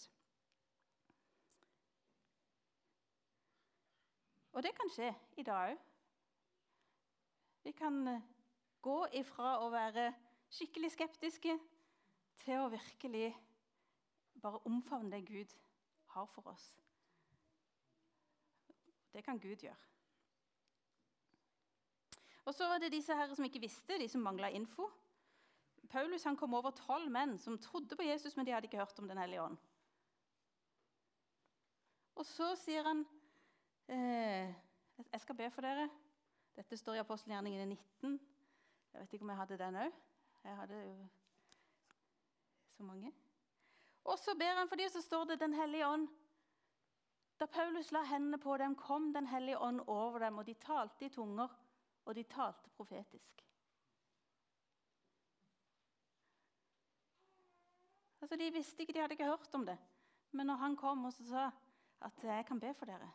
Og 4.52 4.62
det 4.62 4.74
kan 4.76 4.92
skje 4.92 5.08
i 5.40 5.44
dag 5.46 5.72
òg. 5.72 5.80
Vi 7.62 7.72
kan 7.78 8.08
eh, 8.10 8.24
gå 8.82 8.96
ifra 9.14 9.54
å 9.62 9.68
være 9.70 10.08
skikkelig 10.50 10.90
skeptiske 10.96 11.54
til 12.42 12.58
å 12.58 12.70
virkelig 12.72 13.30
bare 14.42 14.58
omfavne 14.66 15.14
det 15.14 15.22
Gud 15.28 15.54
har 16.16 16.26
for 16.34 16.50
oss. 16.50 16.66
Det 19.14 19.22
kan 19.24 19.38
Gud 19.38 19.62
gjøre. 19.62 19.91
Og 22.44 22.54
så 22.54 22.66
var 22.68 22.78
det 22.82 22.92
disse 22.92 23.14
her 23.14 23.34
som 23.34 23.44
ikke 23.46 23.62
visste, 23.62 23.98
de 23.98 24.08
som 24.08 24.22
mangla 24.24 24.50
info. 24.50 24.88
Paulus 25.90 26.24
han 26.24 26.36
kom 26.36 26.54
over 26.54 26.72
tolv 26.74 27.10
menn 27.12 27.36
som 27.38 27.58
trodde 27.58 27.96
på 27.96 28.06
Jesus, 28.06 28.36
men 28.36 28.46
de 28.46 28.54
hadde 28.54 28.66
ikke 28.66 28.80
hørt 28.80 28.98
om 28.98 29.08
Den 29.08 29.18
hellige 29.18 29.42
ånd. 29.42 29.58
Og 32.14 32.26
så 32.26 32.52
sier 32.56 32.84
han 32.86 33.04
eh, 33.88 34.52
Jeg 35.12 35.20
skal 35.20 35.36
be 35.36 35.50
for 35.50 35.64
dere. 35.64 35.88
Dette 36.56 36.76
står 36.76 36.98
i 36.98 37.02
apostelgjerningene 37.02 37.66
19. 37.66 38.18
Jeg 38.92 39.00
vet 39.00 39.12
ikke 39.12 39.24
om 39.24 39.32
jeg 39.32 39.40
hadde 39.40 39.58
den 39.58 39.78
òg. 39.86 40.00
Jeg 40.44 40.56
hadde 40.56 40.80
jo 40.82 40.96
så 42.76 42.82
mange. 42.82 43.12
Og 44.04 44.18
så 44.18 44.34
ber 44.34 44.58
han 44.58 44.68
for 44.68 44.76
dem, 44.76 44.90
og 44.90 44.92
så 44.92 45.02
står 45.02 45.24
det 45.24 45.40
Den 45.40 45.54
hellige 45.54 45.86
ånd. 45.86 46.08
Da 47.40 47.46
Paulus 47.46 47.92
la 47.92 48.02
hendene 48.06 48.38
på 48.38 48.56
dem, 48.56 48.74
kom 48.76 49.12
Den 49.14 49.26
hellige 49.26 49.58
ånd 49.58 49.80
over 49.86 50.18
dem, 50.18 50.38
og 50.38 50.46
de 50.46 50.54
talte 50.54 51.04
i 51.04 51.08
tunger, 51.08 51.48
og 52.04 52.14
de 52.14 52.22
talte 52.22 52.70
profetisk. 52.76 53.44
Altså, 58.22 58.36
De 58.36 58.52
visste 58.52 58.82
ikke, 58.82 58.92
de 58.92 59.00
hadde 59.00 59.14
ikke 59.18 59.30
hørt 59.30 59.54
om 59.54 59.66
det. 59.66 59.78
Men 60.30 60.46
når 60.46 60.54
han 60.54 60.76
kom 60.76 61.04
og 61.04 61.12
sa 61.12 61.50
at 62.00 62.24
'jeg 62.24 62.46
kan 62.46 62.60
be 62.60 62.74
for 62.74 62.86
dere', 62.86 63.12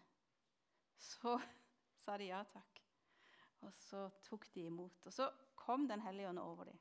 så 0.98 1.40
sa 2.06 2.18
de 2.18 2.24
ja 2.24 2.44
takk. 2.44 2.84
Og 3.62 3.74
så 3.74 4.10
tok 4.24 4.54
de 4.54 4.66
imot. 4.66 5.06
Og 5.06 5.14
så 5.14 5.32
kom 5.56 5.88
Den 5.88 6.02
hellige 6.02 6.30
ånd 6.30 6.40
over 6.40 6.64
dem. 6.64 6.80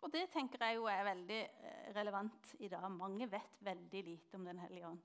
Og 0.00 0.12
det 0.12 0.30
tenker 0.30 0.64
jeg 0.64 0.76
jo 0.76 0.84
er 0.90 1.04
veldig 1.04 1.40
eh, 1.40 1.94
relevant 1.94 2.54
i 2.58 2.68
dag. 2.68 2.90
Mange 2.90 3.30
vet 3.30 3.60
veldig 3.60 4.04
lite 4.04 4.34
om 4.34 4.44
Den 4.44 4.58
hellige 4.58 4.88
ånd. 4.88 5.02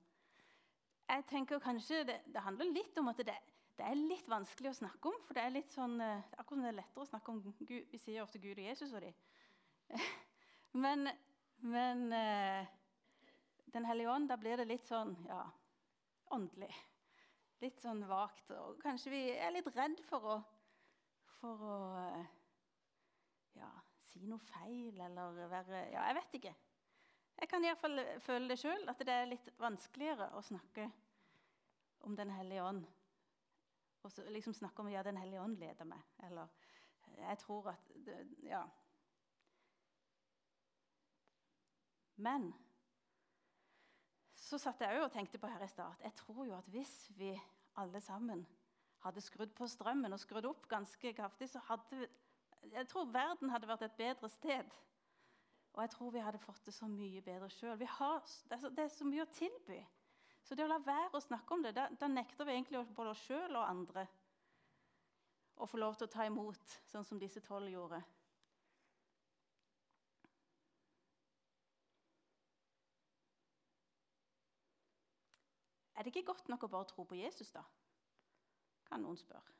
Jeg 1.08 1.24
tenker 1.30 1.60
kanskje 1.64 2.02
det, 2.04 2.18
det 2.28 2.42
handler 2.44 2.68
litt 2.68 2.98
om 3.00 3.08
at 3.08 3.20
det, 3.24 3.34
det 3.78 3.84
er 3.86 3.96
litt 3.96 4.26
vanskelig 4.28 4.72
å 4.72 4.78
snakke 4.82 5.08
om. 5.08 5.16
For 5.24 5.38
det 5.38 5.44
er 5.46 5.54
litt 5.54 5.72
sånn, 5.72 5.96
eh, 6.04 6.26
akkurat 6.36 6.58
som 6.58 6.66
det 6.66 6.72
er 6.72 6.76
lettere 6.80 7.04
å 7.06 7.08
snakke 7.08 7.32
om 7.32 7.40
Gud. 7.62 7.86
Vi 7.92 8.00
sier 8.02 8.24
ofte 8.24 8.40
Gud 8.42 8.58
og 8.58 8.66
Jesus 8.66 8.92
og 8.92 9.04
de. 9.06 9.12
Men, 10.76 11.08
men 11.64 12.04
eh, 12.12 12.74
Den 13.72 13.84
hellige 13.88 14.12
ånd, 14.12 14.28
da 14.28 14.36
blir 14.40 14.60
det 14.60 14.68
litt 14.68 14.84
sånn 14.88 15.14
ja, 15.28 15.42
åndelig. 16.36 16.70
Litt 17.64 17.80
sånn 17.80 18.04
vagt. 18.08 18.52
Og 18.52 18.78
kanskje 18.84 19.12
vi 19.12 19.22
er 19.32 19.52
litt 19.54 19.68
redd 19.76 20.00
for 20.08 20.36
å, 20.36 20.38
for 21.38 21.64
å 21.72 21.78
eh, 22.04 22.32
ja, 23.60 23.72
si 24.12 24.28
noe 24.28 24.44
feil 24.52 25.00
eller 25.08 25.48
være 25.48 25.86
Ja, 25.92 26.04
jeg 26.10 26.20
vet 26.20 26.40
ikke. 26.42 26.56
Jeg 27.38 27.48
kan 27.48 27.64
iallfall 27.64 28.00
føle 28.20 28.50
det 28.50 28.58
sjøl, 28.58 28.88
at 28.90 29.02
det 29.06 29.14
er 29.14 29.28
litt 29.30 29.50
vanskeligere 29.60 30.32
å 30.34 30.42
snakke 30.42 30.88
om 32.06 32.16
Den 32.16 32.30
hellige 32.30 32.64
ånd. 32.64 32.86
Og 34.02 34.12
så 34.12 34.24
liksom 34.30 34.54
snakke 34.54 34.82
om 34.82 34.90
ja, 34.90 35.02
Den 35.02 35.16
hellige 35.16 35.42
ånd 35.42 35.58
leder 35.58 35.86
meg. 35.86 36.02
Eller 36.26 36.48
jeg 37.18 37.38
tror 37.38 37.70
at 37.74 37.92
Ja. 38.42 38.62
Men 42.16 42.50
så 44.34 44.58
satt 44.58 44.80
jeg 44.80 45.02
og 45.02 45.12
tenkte 45.12 45.38
på 45.38 45.46
her 45.46 45.62
i 45.62 45.68
stad 45.70 45.92
at 45.92 46.02
jeg 46.02 46.14
tror 46.18 46.46
jo 46.46 46.56
at 46.56 46.66
hvis 46.72 47.10
vi 47.14 47.30
alle 47.78 48.00
sammen 48.00 48.46
hadde 49.04 49.22
skrudd 49.22 49.52
på 49.54 49.66
strømmen 49.70 50.12
og 50.12 50.18
skrudd 50.20 50.48
opp 50.48 50.66
ganske 50.68 51.12
kraftig, 51.14 51.50
så 51.52 51.62
hadde 51.68 52.08
jeg 52.72 52.88
tror 52.88 53.10
verden 53.12 53.50
hadde 53.50 53.68
vært 53.70 53.84
et 53.86 53.98
bedre 53.98 54.28
sted. 54.28 54.72
Og 55.78 55.84
jeg 55.84 55.90
tror 55.92 56.10
vi 56.10 56.18
hadde 56.18 56.38
fått 56.42 56.64
det 56.66 56.72
så 56.74 56.88
mye 56.90 57.20
bedre 57.22 57.46
sjøl. 57.54 57.78
Det, 57.78 58.56
det, 58.74 58.82
er 58.82 58.88
så 58.90 59.04
mye 59.06 59.22
å 59.22 59.30
tilby. 59.30 59.76
Så 60.42 60.56
det 60.58 60.64
å 60.64 60.70
la 60.72 60.80
være 60.82 61.14
å 61.14 61.22
snakke 61.22 61.54
om 61.54 61.62
det, 61.62 61.70
da, 61.76 61.84
da 61.94 62.08
nekter 62.10 62.48
vi 62.48 62.56
egentlig 62.56 62.80
både 62.96 63.12
oss 63.12 63.22
sjøl 63.28 63.54
og 63.54 63.62
andre 63.62 64.08
å 65.54 65.68
få 65.70 65.78
lov 65.78 65.94
til 65.94 66.08
å 66.08 66.10
ta 66.10 66.26
imot, 66.26 66.72
sånn 66.90 67.06
som 67.06 67.20
disse 67.22 67.38
tolv 67.46 67.70
gjorde. 67.70 68.00
Er 75.94 76.02
det 76.02 76.10
ikke 76.10 76.32
godt 76.32 76.50
nok 76.50 76.66
å 76.66 76.72
bare 76.74 76.90
tro 76.90 77.06
på 77.06 77.20
Jesus, 77.22 77.54
da? 77.54 77.62
Kan 78.90 79.06
noen 79.06 79.18
spørre. 79.18 79.54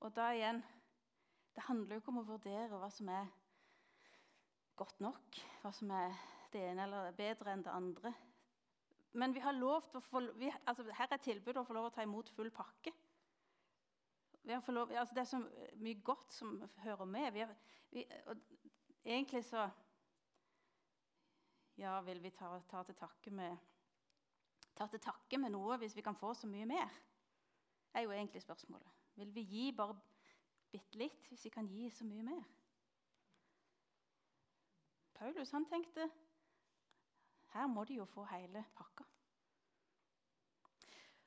Og 0.00 0.16
da 0.16 0.32
igjen 0.32 0.64
Det 1.50 1.64
handler 1.66 1.96
jo 1.98 2.00
ikke 2.00 2.12
om 2.12 2.20
å 2.20 2.28
vurdere 2.28 2.76
hva 2.78 2.88
som 2.94 3.08
er 3.12 3.26
godt 4.80 5.00
nok, 5.04 5.38
hva 5.60 5.72
som 5.76 5.92
er 5.92 6.14
det 6.52 6.62
ene 6.70 6.86
eller 6.86 7.12
bedre 7.16 7.52
enn 7.52 7.64
det 7.66 7.72
andre. 7.74 8.12
Men 9.12 9.34
vi 9.34 9.42
har 9.42 9.56
lov 9.56 9.88
til 9.90 10.00
å 10.00 10.06
få, 10.06 10.22
vi, 10.38 10.50
altså, 10.70 10.86
her 10.96 11.12
er 11.12 11.22
tilbudet 11.22 11.60
å 11.60 11.66
få 11.66 11.76
lov 11.76 11.88
å 11.88 11.94
ta 11.94 12.04
imot 12.06 12.30
full 12.34 12.50
pakke. 12.54 12.92
Lov, 14.48 14.88
altså, 14.88 15.14
det 15.14 15.22
er 15.22 15.28
så 15.28 15.40
mye 15.82 16.00
godt 16.04 16.32
som 16.32 16.56
hører 16.84 17.10
med. 17.10 17.32
Vi 17.34 17.44
har, 17.44 17.54
vi, 17.90 18.06
egentlig 19.04 19.44
så 19.44 19.68
Ja, 21.80 21.94
vil 22.04 22.18
vi 22.20 22.28
ta, 22.36 22.58
ta 22.68 22.82
til 22.84 22.96
takke 22.98 23.30
med 23.32 23.56
ta 24.76 24.84
til 24.88 25.00
takke 25.00 25.38
med 25.40 25.54
noe 25.54 25.78
hvis 25.80 25.94
vi 25.96 26.04
kan 26.04 26.16
få 26.16 26.34
så 26.36 26.48
mye 26.48 26.66
mer? 26.68 26.90
er 27.94 28.04
jo 28.04 28.12
egentlig 28.14 28.42
spørsmålet. 28.42 28.88
Vil 29.18 29.34
vi 29.34 29.42
gi 29.42 29.72
bare 29.76 29.96
bitte 30.70 30.98
litt 30.98 31.26
hvis 31.28 31.44
vi 31.44 31.50
kan 31.50 31.66
gi 31.68 31.88
så 31.90 32.04
mye 32.06 32.22
mer? 32.22 32.44
Paulus 35.20 35.50
han 35.52 35.66
tenkte 35.68 36.06
her 37.52 37.66
må 37.68 37.84
de 37.84 37.98
jo 37.98 38.06
få 38.08 38.24
hele 38.30 38.62
pakka. 38.76 39.04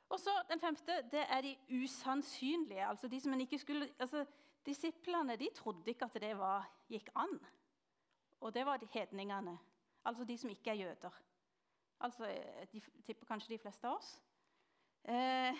Og 0.09 0.19
så 0.19 0.31
Den 0.49 0.59
femte 0.59 0.95
det 1.11 1.25
er 1.29 1.41
de 1.41 1.57
usannsynlige. 1.83 2.87
altså 2.87 3.07
de 3.07 3.19
som 3.19 3.39
ikke 3.39 3.59
skulle, 3.59 3.89
altså 3.99 4.25
Disiplene 4.65 5.35
de 5.35 5.49
trodde 5.55 5.83
ikke 5.91 6.05
at 6.05 6.21
det 6.21 6.37
var, 6.37 6.69
gikk 6.89 7.09
an. 7.15 7.39
Og 8.39 8.53
det 8.53 8.65
var 8.65 8.77
de 8.77 8.87
hedningene, 8.91 9.59
altså 10.05 10.23
de 10.23 10.37
som 10.37 10.49
ikke 10.49 10.69
er 10.69 10.73
jøder. 10.73 11.21
Altså, 11.99 12.27
de 12.71 12.81
tipper 13.05 13.25
kanskje 13.25 13.53
de 13.53 13.57
fleste 13.57 13.87
av 13.87 13.97
oss. 13.97 14.21
Eh, 15.03 15.55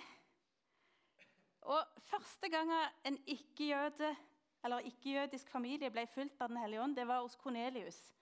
og 1.62 1.84
Første 1.98 2.50
gang 2.50 2.72
en 3.04 3.18
ikke-jøde 3.28 4.16
eller 4.64 4.80
ikke-jødisk 4.80 5.50
familie 5.50 5.92
ble 5.92 6.08
fulgt 6.08 6.42
av 6.42 6.50
Den 6.50 6.58
hellige 6.58 6.82
ånd, 6.82 6.96
det 6.96 7.08
var 7.08 7.22
hos 7.22 7.36
Kornelius. 7.36 8.14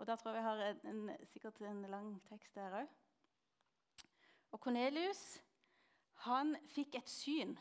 Og 0.00 0.06
Da 0.06 0.16
tror 0.16 0.32
jeg 0.32 0.40
vi 0.40 0.48
har 0.48 0.60
en, 0.64 0.86
en, 0.86 1.26
sikkert 1.28 1.58
en 1.60 1.82
lang 1.82 2.22
tekst 2.24 2.54
der 2.56 2.72
òg. 2.78 2.92
Og 4.50 4.60
Kornelius 4.60 5.42
han 6.24 6.54
fikk 6.72 6.96
et 6.96 7.08
syn 7.08 7.52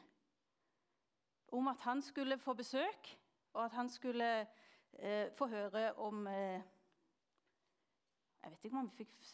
om 1.51 1.67
at 1.67 1.83
han 1.83 2.01
skulle 2.01 2.37
få 2.39 2.53
besøk, 2.53 3.09
og 3.53 3.65
at 3.65 3.75
han 3.75 3.89
skulle 3.89 4.29
eh, 4.93 5.27
få 5.35 5.47
høre 5.51 5.93
om 5.99 6.27
eh, 6.27 6.61
Jeg 8.43 8.51
vet 8.51 8.63
ikke 8.63 8.77
om 8.77 8.85
han 8.85 8.95
fikk 8.95 9.27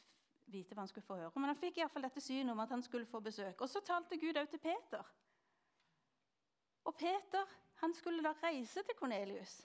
vite 0.50 0.74
hva 0.74 0.82
han 0.82 0.90
skulle 0.90 1.06
få 1.06 1.20
høre. 1.20 1.32
Men 1.36 1.52
han 1.54 1.62
fikk 1.62 1.78
i 1.78 1.88
fall 1.94 2.08
dette 2.08 2.26
synet 2.26 2.56
om 2.56 2.64
at 2.66 2.74
han 2.74 2.82
skulle 2.82 3.06
få 3.06 3.20
besøk. 3.20 3.62
Og 3.62 3.70
så 3.70 3.84
talte 3.86 4.18
Gud 4.18 4.42
òg 4.42 4.50
til 4.50 4.64
Peter. 4.66 5.14
Og 6.90 6.98
Peter 6.98 7.54
han 7.84 7.94
skulle 7.94 8.26
da 8.26 8.34
reise 8.42 8.82
til 8.82 8.98
Kornelius 8.98 9.60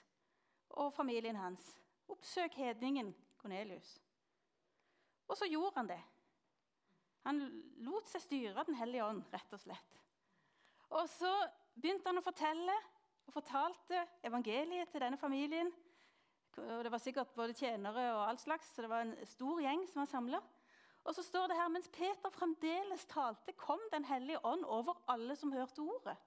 og 0.69 0.93
familien 0.93 1.35
hans. 1.35 1.73
Oppsøk 2.07 2.53
hedningen 2.53 3.15
Kornelius. 3.41 3.95
Og 5.27 5.37
så 5.37 5.47
gjorde 5.49 5.77
han 5.79 5.89
det. 5.89 5.99
Han 7.25 7.41
lot 7.85 8.09
seg 8.09 8.23
styre 8.23 8.65
Den 8.67 8.77
hellige 8.79 9.05
ånd, 9.05 9.21
rett 9.33 9.53
og 9.53 9.61
slett. 9.61 9.99
Og 10.91 11.07
så 11.09 11.31
begynte 11.75 12.09
han 12.09 12.19
å 12.19 12.25
fortelle 12.25 12.75
og 13.27 13.35
fortalte 13.35 14.01
evangeliet 14.27 14.89
til 14.91 15.03
denne 15.03 15.19
familien. 15.19 15.69
Og 16.57 16.83
Det 16.83 16.91
var 16.91 16.99
sikkert 16.99 17.35
både 17.35 17.55
tjenere 17.55 18.09
og 18.15 18.25
all 18.27 18.39
slags, 18.41 18.73
så 18.73 18.83
det 18.83 18.89
var 18.91 19.05
en 19.05 19.15
stor 19.25 19.61
gjeng 19.63 19.85
som 19.87 20.01
var 20.01 20.09
samla. 20.11 20.41
Og 21.07 21.15
så 21.15 21.23
står 21.23 21.47
det 21.47 21.57
her, 21.57 21.69
Mens 21.69 21.87
Peter 21.89 22.29
fremdeles 22.29 23.05
talte, 23.09 23.53
kom 23.57 23.79
Den 23.91 24.05
hellige 24.05 24.45
ånd 24.45 24.65
over 24.65 24.99
alle 25.07 25.35
som 25.35 25.53
hørte 25.53 25.81
ordet. 25.81 26.17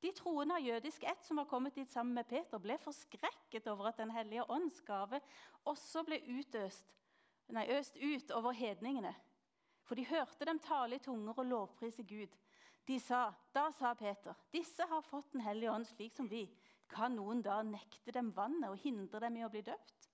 De 0.00 0.12
troende 0.16 0.56
av 0.56 0.64
jødisk 0.64 1.02
ett 1.04 1.24
som 1.24 1.36
var 1.36 1.48
kommet 1.48 1.74
dit 1.76 1.90
sammen 1.90 2.14
med 2.16 2.28
Peter, 2.28 2.58
ble 2.58 2.78
forskrekket 2.80 3.66
over 3.68 3.90
at 3.90 3.98
Den 4.00 4.10
hellige 4.10 4.46
ånds 4.48 4.80
gave 4.86 5.20
også 5.68 6.04
ble 6.08 6.20
utøst, 6.24 6.94
nei, 7.52 7.66
øst 7.76 7.96
ut 7.96 8.30
over 8.32 8.56
hedningene. 8.56 9.12
For 9.84 9.98
de 9.98 10.06
hørte 10.06 10.46
dem 10.46 10.58
tale 10.62 10.96
i 10.96 11.02
tunger 11.04 11.38
og 11.38 11.46
lovprise 11.46 12.02
Gud. 12.02 12.36
De 12.86 13.00
sa, 13.00 13.32
Da 13.54 13.70
sa 13.72 13.92
Peter, 13.94 14.34
disse 14.52 14.86
har 14.86 15.00
fått 15.00 15.32
Den 15.32 15.40
hellige 15.40 15.72
ånd 15.72 15.86
slik 15.86 16.16
som 16.16 16.30
vi. 16.30 16.46
Kan 16.88 17.14
noen 17.14 17.42
da 17.42 17.60
nekte 17.62 18.12
dem 18.12 18.32
vannet 18.34 18.70
og 18.70 18.78
hindre 18.78 19.20
dem 19.20 19.36
i 19.36 19.44
å 19.44 19.50
bli 19.50 19.62
døpt? 19.62 20.08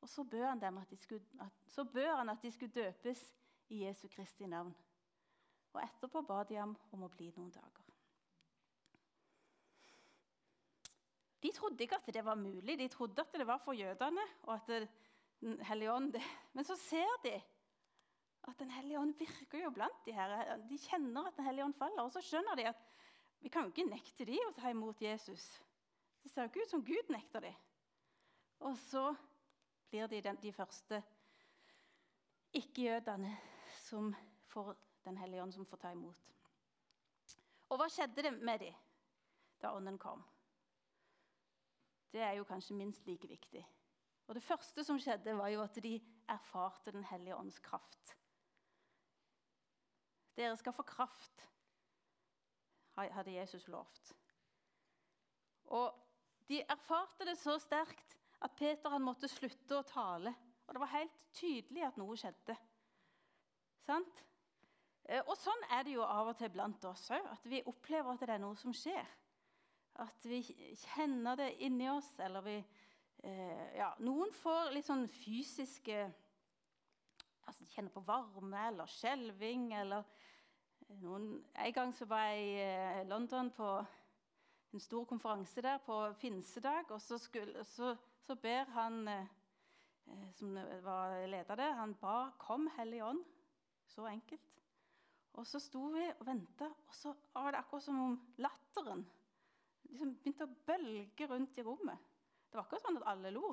Og 0.00 0.08
så 0.08 0.24
bør 0.24 0.46
han, 0.46 0.78
at 0.78 0.90
de 0.90 0.96
skulle, 0.96 1.24
han 2.16 2.28
at 2.28 2.42
de 2.42 2.50
skulle 2.52 2.72
døpes 2.72 3.24
i 3.68 3.84
Jesu 3.84 4.06
Kristi 4.08 4.46
navn. 4.46 4.74
Og 5.72 5.82
etterpå 5.82 6.22
ba 6.22 6.44
de 6.44 6.60
ham 6.60 6.76
om 6.92 7.02
å 7.02 7.10
bli 7.12 7.32
noen 7.36 7.50
dager. 7.50 7.87
De 11.42 11.52
trodde 11.54 11.84
ikke 11.84 11.96
at 12.00 12.14
det 12.14 12.24
var 12.24 12.34
mulig. 12.34 12.78
De 12.78 12.88
trodde 12.88 13.22
at 13.22 13.32
det 13.32 13.46
var 13.46 13.60
for 13.62 13.72
jødene. 13.72 14.24
og 14.42 14.54
at 14.54 14.88
den 15.40 15.60
hellige 15.62 15.92
ånd. 15.92 16.14
Men 16.54 16.64
så 16.64 16.76
ser 16.76 17.22
de 17.24 17.42
at 18.48 18.58
Den 18.58 18.70
hellige 18.70 18.98
ånd 19.00 19.14
virker 19.18 19.62
jo 19.62 19.70
blant 19.70 20.04
de 20.06 20.12
her. 20.12 20.56
De 20.68 20.78
kjenner 20.78 21.26
at 21.26 21.36
Den 21.36 21.44
hellige 21.44 21.64
ånd 21.64 21.74
faller. 21.74 22.02
Og 22.02 22.12
så 22.12 22.20
skjønner 22.20 22.54
de 22.56 22.68
at 22.68 22.84
vi 23.40 23.48
kan 23.48 23.62
jo 23.62 23.68
ikke 23.68 23.90
nekte 23.90 24.24
de 24.26 24.38
å 24.46 24.54
ta 24.56 24.70
imot 24.70 25.02
Jesus. 25.02 25.44
Det 26.22 26.30
ser 26.30 26.42
jo 26.42 26.50
ikke 26.50 26.64
ut 26.64 26.70
som 26.70 26.84
Gud 26.84 27.12
nekter 27.12 27.44
de. 27.44 27.52
Og 28.66 28.74
så 28.78 29.14
blir 29.90 30.06
de 30.06 30.20
den, 30.22 30.38
de 30.42 30.52
første 30.52 31.02
ikke-jødene 32.52 33.36
som 33.84 34.14
får 34.48 34.76
Den 35.04 35.16
hellige 35.16 35.42
ånd, 35.42 35.52
som 35.54 35.64
får 35.66 35.76
ta 35.80 35.90
imot. 35.94 36.18
Og 37.70 37.78
hva 37.80 37.86
skjedde 37.88 38.22
det 38.26 38.32
med 38.34 38.58
dem 38.60 38.74
da 39.62 39.70
ånden 39.72 39.96
kom? 39.98 40.20
Det 42.12 42.20
er 42.20 42.38
jo 42.38 42.44
kanskje 42.48 42.76
minst 42.76 43.06
like 43.06 43.28
viktig. 43.28 43.64
Og 44.28 44.34
Det 44.34 44.42
første 44.42 44.84
som 44.84 44.98
skjedde, 45.00 45.36
var 45.36 45.48
jo 45.48 45.62
at 45.62 45.82
de 45.82 46.00
erfarte 46.28 46.92
Den 46.92 47.04
hellige 47.04 47.36
ånds 47.36 47.58
kraft. 47.58 48.16
Dere 50.36 50.56
skal 50.56 50.72
få 50.72 50.82
kraft, 50.82 51.48
hadde 52.96 53.32
Jesus 53.32 53.68
lovt. 53.68 54.12
Og 55.64 55.94
de 56.48 56.62
erfarte 56.62 57.24
det 57.26 57.38
så 57.38 57.58
sterkt 57.58 58.16
at 58.40 58.54
Peter 58.56 58.90
han 58.90 59.02
måtte 59.02 59.28
slutte 59.28 59.78
å 59.80 59.86
tale. 59.86 60.34
Og 60.66 60.74
det 60.74 60.80
var 60.80 60.92
helt 60.94 61.18
tydelig 61.34 61.84
at 61.88 61.98
noe 62.00 62.16
skjedde. 62.16 62.56
Sant? 63.86 64.24
Eh, 65.08 65.22
og 65.24 65.36
sånn 65.40 65.64
er 65.72 65.84
det 65.86 65.96
jo 65.96 66.04
av 66.04 66.28
og 66.28 66.36
til 66.38 66.52
blant 66.52 66.84
oss 66.84 67.08
òg, 67.16 67.24
at 67.32 67.46
vi 67.48 67.62
opplever 67.66 68.12
at 68.12 68.24
det 68.24 68.34
er 68.36 68.42
noe 68.42 68.56
som 68.60 68.74
skjer. 68.76 69.06
At 69.98 70.24
vi 70.26 70.42
kjenner 70.78 71.38
det 71.38 71.50
inni 71.66 71.88
oss, 71.90 72.10
eller 72.22 72.44
vi 72.46 72.56
eh, 72.58 73.76
ja, 73.78 73.92
Noen 74.04 74.30
får 74.32 74.72
litt 74.74 74.86
sånn 74.86 75.06
fysiske 75.10 76.04
altså 77.48 77.64
kjenner 77.72 77.92
på 77.94 78.04
varme 78.06 78.66
eller 78.68 78.90
skjelving 78.92 79.72
eller 79.80 80.04
eh, 80.04 80.98
noen, 81.02 81.30
En 81.54 81.72
gang 81.74 81.94
så 81.96 82.06
var 82.10 82.28
jeg 82.30 82.44
i 82.44 82.60
eh, 82.66 83.06
London 83.08 83.50
på 83.56 83.72
en 84.68 84.84
stor 84.84 85.08
konferanse 85.08 85.64
der 85.64 85.80
på 85.82 85.96
pinsedag. 86.20 86.92
og 86.92 87.00
så, 87.02 87.18
skulle, 87.18 87.64
så 87.64 87.96
så 88.28 88.34
ber 88.36 88.64
han 88.76 89.08
eh, 89.08 89.26
som 90.36 90.52
var 90.84 91.26
leder 91.26 91.56
der, 91.56 91.72
han 91.72 91.94
ba 91.94 92.30
'Kom, 92.38 92.66
Hellige 92.76 93.04
Ånd'. 93.04 93.24
Så 93.86 94.06
enkelt. 94.06 94.60
Og 95.32 95.46
så 95.46 95.58
sto 95.58 95.86
vi 95.88 96.12
og 96.20 96.26
venta, 96.26 96.64
og 96.64 96.94
så 96.94 97.14
var 97.34 97.50
det 97.50 97.58
akkurat 97.58 97.82
som 97.82 98.00
om 98.00 98.34
latteren 98.36 99.07
liksom 99.98 100.14
begynte 100.22 100.46
å 100.46 100.56
bølge 100.68 101.26
rundt 101.30 101.58
i 101.58 101.64
rommet. 101.66 102.06
Det 102.48 102.56
var 102.58 102.66
ikke 102.68 102.80
sånn 102.82 103.00
at 103.00 103.08
alle 103.10 103.32
lo. 103.34 103.50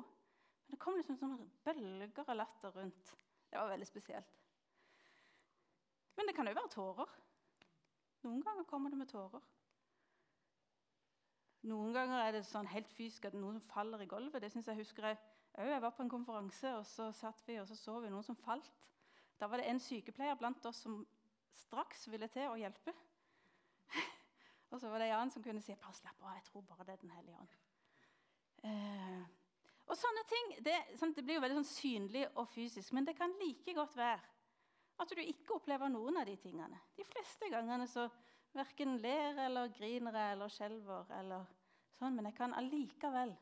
Men 0.66 0.74
det 0.74 0.80
kom 0.82 0.96
liksom 0.98 1.18
sånne 1.18 1.46
bølger 1.66 2.24
av 2.24 2.38
latter 2.38 2.74
rundt. 2.74 3.12
Det 3.50 3.58
var 3.58 3.70
veldig 3.70 3.88
spesielt. 3.88 4.32
Men 6.16 6.26
det 6.26 6.34
kan 6.36 6.48
òg 6.48 6.56
være 6.56 6.72
tårer. 6.72 7.12
Noen 8.26 8.42
ganger 8.42 8.66
kommer 8.70 8.90
det 8.90 8.98
med 8.98 9.10
tårer. 9.10 9.42
Noen 11.66 11.92
ganger 11.94 12.22
er 12.22 12.36
det 12.36 12.44
sånn 12.46 12.68
helt 12.70 12.90
fysisk 12.94 13.26
at 13.28 13.36
noen 13.36 13.60
faller 13.72 14.02
i 14.02 14.08
gulvet. 14.10 14.42
Det 14.42 14.52
synes 14.54 14.70
Jeg 14.70 14.80
husker 14.80 15.08
jeg, 15.10 15.18
jeg 15.58 15.82
var 15.82 15.94
på 15.96 16.04
en 16.04 16.12
konferanse, 16.12 16.72
og 16.78 16.86
så 16.86 17.10
satt 17.12 17.42
vi 17.46 17.58
og 17.60 17.66
så, 17.68 17.76
så 17.76 17.98
vi 18.00 18.10
noen 18.12 18.26
som 18.26 18.38
falt. 18.38 18.86
Da 19.40 19.48
var 19.50 19.60
det 19.60 19.68
en 19.68 19.82
sykepleier 19.82 20.38
blant 20.38 20.64
oss 20.66 20.84
som 20.86 21.02
straks 21.56 22.06
ville 22.08 22.28
til 22.32 22.48
å 22.48 22.58
hjelpe. 22.60 22.94
Og 24.70 24.80
så 24.80 24.90
var 24.90 25.00
det 25.00 25.08
en 25.10 25.18
annen 25.20 25.32
som 25.34 25.44
kunne 25.44 25.62
si 25.62 25.74
bare 25.78 25.94
slapp 25.94 26.22
av, 26.22 26.34
jeg 26.36 26.46
tror 26.48 26.64
bare 26.66 26.86
det 26.86 26.96
er 26.96 27.02
Den 27.02 27.14
hellige 27.14 27.38
ånd. 27.38 27.56
Eh, 28.66 29.24
og 29.86 29.98
sånne 29.98 30.24
ting, 30.26 30.54
det, 30.66 30.74
sånn, 30.98 31.12
det, 31.14 31.22
blir 31.22 31.38
jo 31.38 31.42
veldig 31.44 31.60
sånn 31.60 31.70
synlig 31.70 32.24
og 32.34 32.48
fysisk, 32.50 32.92
men 32.96 33.06
det 33.06 33.14
kan 33.18 33.34
like 33.38 33.74
godt 33.76 33.94
være 33.96 34.22
at 35.02 35.12
du 35.12 35.20
ikke 35.22 35.58
opplever 35.58 35.92
noen 35.92 36.18
av 36.18 36.26
de 36.26 36.34
tingene. 36.40 36.80
De 36.96 37.04
fleste 37.06 37.50
gangene 37.52 37.86
så 37.90 38.08
verken 38.56 38.96
ler 39.02 39.38
eller 39.44 39.70
griner 39.76 40.16
eller 40.32 40.50
skjelver 40.50 41.12
eller 41.18 41.46
sånn, 41.98 42.16
men 42.16 42.30
jeg 42.30 42.38
kan 42.38 42.56
allikevel 42.56 43.34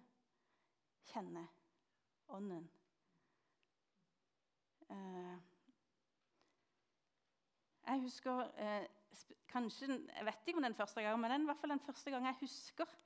kjenne 1.13 1.47
Ånden. 2.35 2.65
Eh, 4.91 5.35
jeg 7.85 8.01
husker 8.01 8.47
eh, 8.57 8.87
kanskje, 9.51 9.87
Jeg 10.17 10.27
vet 10.27 10.47
ikke 10.47 10.57
om 10.59 10.63
den 10.63 10.75
første 10.75 11.03
gangen, 11.03 11.21
men 11.21 11.31
den, 11.31 11.43
i 11.43 11.51
hvert 11.51 11.61
fall 11.61 11.71
den 11.71 11.81
første 11.87 12.11
gangen 12.11 12.27
jeg 12.27 12.41
husker. 12.41 12.97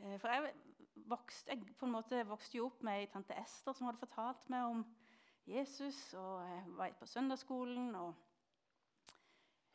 Eh, 0.00 0.18
for 0.20 0.28
jeg, 0.28 0.52
vokste, 1.08 1.50
jeg 1.50 1.76
på 1.78 1.86
en 1.86 1.92
måte 1.92 2.26
vokste 2.28 2.58
jo 2.58 2.66
opp 2.66 2.82
med 2.82 3.00
ei 3.00 3.08
tante 3.10 3.36
Ester 3.38 3.76
som 3.76 3.88
hadde 3.88 4.02
fortalt 4.02 4.48
meg 4.52 4.68
om 4.68 4.84
Jesus. 5.48 6.00
Og 6.18 6.44
jeg 6.48 6.76
var 6.76 6.94
på 6.98 7.08
søndagsskolen 7.10 7.94
og 7.98 8.14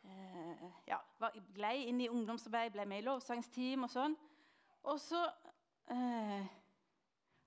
eh, 0.03 0.67
ja, 0.87 0.99
var, 1.19 1.35
ble 1.53 1.73
inn 1.89 2.01
i 2.03 2.11
ungdomsarbeid, 2.11 2.75
ble 2.75 2.87
med 2.89 3.03
i 3.03 3.07
lovsangsteam 3.07 3.87
og 3.87 3.93
sånn. 3.93 4.17
Og 4.87 4.99
så 5.03 5.23
eh, 5.93 6.47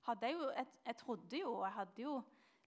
hadde 0.09 0.29
jeg 0.29 0.37
jo 0.37 0.49
jeg, 0.51 0.73
jeg, 0.87 1.01
trodde 1.01 1.43
jo, 1.43 1.55
jeg 1.65 1.77
hadde 1.77 2.05
jo 2.05 2.17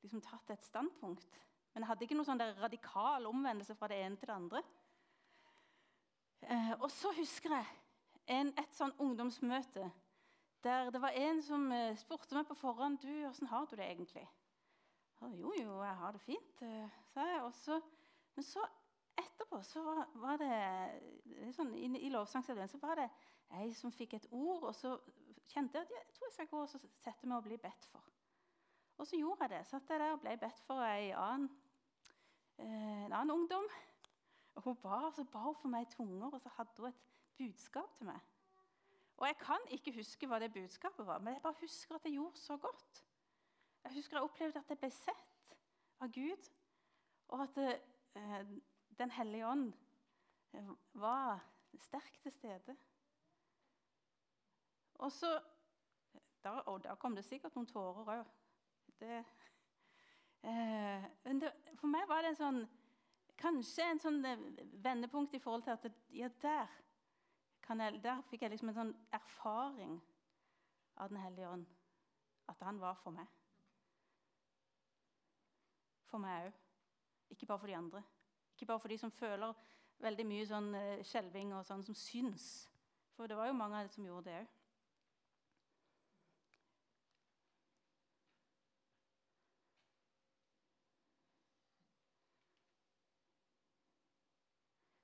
liksom 0.03 0.23
tatt 0.23 0.53
et 0.53 0.65
standpunkt. 0.65 1.41
Men 1.73 1.84
jeg 1.84 1.89
hadde 1.89 2.06
ikke 2.06 2.17
noen 2.17 2.29
sånn 2.29 2.47
radikal 2.62 3.27
omvendelse 3.29 3.75
fra 3.77 3.89
det 3.89 4.01
ene 4.03 4.19
til 4.19 4.29
det 4.29 4.36
andre. 4.36 4.62
Eh, 6.49 6.73
og 6.82 6.91
så 6.91 7.12
husker 7.17 7.56
jeg 7.56 7.65
en, 8.27 8.53
et 8.60 8.75
sånn 8.75 8.93
ungdomsmøte 8.99 9.89
der 10.63 10.89
det 10.91 11.01
var 11.03 11.15
en 11.19 11.41
som 11.43 11.65
eh, 11.75 11.95
spurte 11.99 12.36
meg 12.36 12.47
på 12.47 12.56
forhånd 12.56 13.01
du, 13.03 13.12
'Åssen 13.27 13.47
har 13.47 13.65
du 13.65 13.75
det 13.75 13.86
egentlig?' 13.86 14.27
jo, 15.32 15.53
jo, 15.62 15.84
jeg 15.84 15.95
har 15.95 16.12
det 16.12 16.21
fint, 16.21 16.62
eh, 16.62 16.89
sa 17.13 17.25
jeg. 17.25 17.43
Også, 17.43 17.82
men 18.36 18.43
så 18.43 18.65
etterpå 19.17 19.62
så 19.63 19.84
var, 19.84 20.10
var 20.15 20.38
det 20.38 21.53
sånn, 21.56 21.73
I, 21.75 21.88
i 22.08 22.10
lovsangsavdelingen 22.10 22.73
så 22.73 22.82
var 22.82 22.99
det 22.99 23.10
ei 23.60 23.69
som 23.77 23.91
fikk 23.91 24.17
et 24.17 24.27
ord, 24.32 24.63
og 24.63 24.75
så 24.75 24.97
kjente 25.47 25.77
jeg 25.77 25.86
at 25.86 25.95
jeg 25.95 26.13
tror 26.15 26.27
jeg 26.27 26.34
skal 26.34 26.49
gå 26.51 26.62
og 26.62 26.69
sette 26.73 27.27
meg 27.27 27.38
og 27.38 27.47
bli 27.47 27.58
bedt 27.62 27.88
for. 27.91 28.03
Og 28.97 29.08
så 29.08 29.17
gjorde 29.17 29.47
jeg 29.47 29.53
det. 29.56 29.63
Satt 29.67 29.89
jeg 29.89 29.99
der 29.99 30.13
og 30.13 30.21
ble 30.21 30.36
bedt 30.38 30.60
for 30.67 30.84
ei 30.86 31.13
annen 31.17 31.49
en 32.58 33.13
annen 33.13 33.32
ungdom. 33.34 33.65
Og 34.56 34.62
Hun 34.62 34.76
ba, 34.76 35.10
så 35.16 35.24
ba 35.24 35.39
hun 35.39 35.56
for 35.56 35.68
meg 35.68 35.88
i 35.88 35.96
tunger, 35.96 36.30
og 36.34 36.42
så 36.42 36.50
hadde 36.50 36.72
hun 36.78 36.88
et 36.88 37.02
budskap 37.38 37.98
til 37.98 38.06
meg. 38.06 38.20
Og 39.18 39.28
Jeg 39.28 39.38
kan 39.38 39.66
ikke 39.70 39.96
huske 39.96 40.28
hva 40.28 40.39
det 40.39 40.54
budskapet 40.54 41.08
var, 41.08 41.20
men 41.20 41.34
jeg 41.34 41.42
bare 41.42 41.60
husker 41.60 41.96
at 41.96 42.06
jeg 42.06 42.13
gjorde 42.13 42.38
så 42.38 42.58
godt. 42.58 43.06
Jeg 43.84 43.94
husker 43.94 44.18
jeg 44.18 44.24
opplevde 44.24 44.60
at 44.60 44.70
jeg 44.70 44.78
ble 44.78 44.89
sett 44.92 45.58
av 46.00 46.12
Gud, 46.12 46.50
og 47.28 47.44
at 47.44 47.58
eh, 48.16 48.46
Den 48.98 49.12
hellige 49.12 49.48
ånd 49.48 49.74
eh, 50.54 50.70
var 50.94 51.39
sterkt 51.80 52.22
til 52.22 52.32
stede. 52.32 52.76
Og 54.94 55.12
så 55.12 55.39
da, 56.44 56.50
Og 56.50 56.84
da 56.84 56.96
kom 56.96 57.16
det 57.16 57.26
sikkert 57.26 57.56
noen 57.56 57.68
tårer 57.68 58.12
òg. 58.18 58.26
Eh, 60.44 61.06
men 61.24 61.42
det, 61.42 61.52
for 61.80 61.88
meg 61.88 62.08
var 62.08 62.22
det 62.22 62.34
en 62.34 62.39
sånn, 62.39 62.63
kanskje 63.39 63.86
en 63.89 64.02
sånn 64.02 64.24
eh, 64.26 64.48
vendepunkt 64.84 65.36
i 65.36 65.41
forhold 65.41 65.65
til 65.65 65.76
at 65.76 65.88
ja, 66.13 66.30
der, 66.41 66.74
jeg, 67.67 68.02
der 68.04 68.26
fikk 68.30 68.46
jeg 68.46 68.54
liksom 68.54 68.72
en 68.72 68.80
sånn 68.80 68.98
erfaring 69.15 70.02
av 71.02 71.10
Den 71.10 71.17
hellige 71.17 71.50
ånd. 71.50 71.69
At 72.52 72.60
han 72.62 72.78
var 72.78 73.00
for 73.02 73.15
meg. 73.15 73.30
For 76.06 76.22
meg 76.22 76.52
òg. 76.52 76.60
Ikke 77.34 77.48
bare 77.50 77.63
for 77.63 77.72
de 77.72 77.78
andre. 77.78 78.04
Ikke 78.54 78.67
bare 78.69 78.84
for 78.84 78.93
de 78.93 78.98
som 79.02 79.12
føler 79.12 79.56
veldig 80.04 80.26
mye 80.30 80.46
sånn 80.46 80.69
eh, 80.78 81.06
skjelving 81.08 81.56
og 81.58 81.65
sånn, 81.65 81.82
som 81.86 81.98
syns. 81.98 82.67
For 83.15 83.30
det 83.30 83.38
var 83.39 83.50
jo 83.50 83.58
mange 83.58 83.82
som 83.93 84.06
gjorde 84.06 84.30
det 84.30 84.43
òg. 84.43 84.52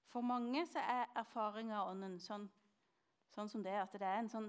For 0.10 0.26
mange 0.26 0.66
så 0.68 0.82
er 0.82 1.12
erfaring 1.22 1.70
av 1.74 1.92
Ånden 1.92 2.18
sånn, 2.24 2.48
sånn, 3.30 3.50
som 3.50 3.64
det 3.66 3.76
at 3.78 3.94
det 3.94 4.08
er 4.08 4.24
en, 4.24 4.32
sånn, 4.32 4.48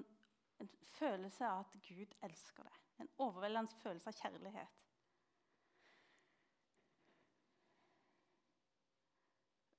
en 0.61 0.71
følelse 0.97 1.45
av 1.45 1.67
at 1.67 1.75
Gud 1.85 2.15
elsker 2.25 2.65
deg. 2.65 2.79
En 3.05 3.13
overveldende 3.21 3.77
følelse 3.83 4.09
av 4.09 4.17
kjærlighet. 4.23 4.87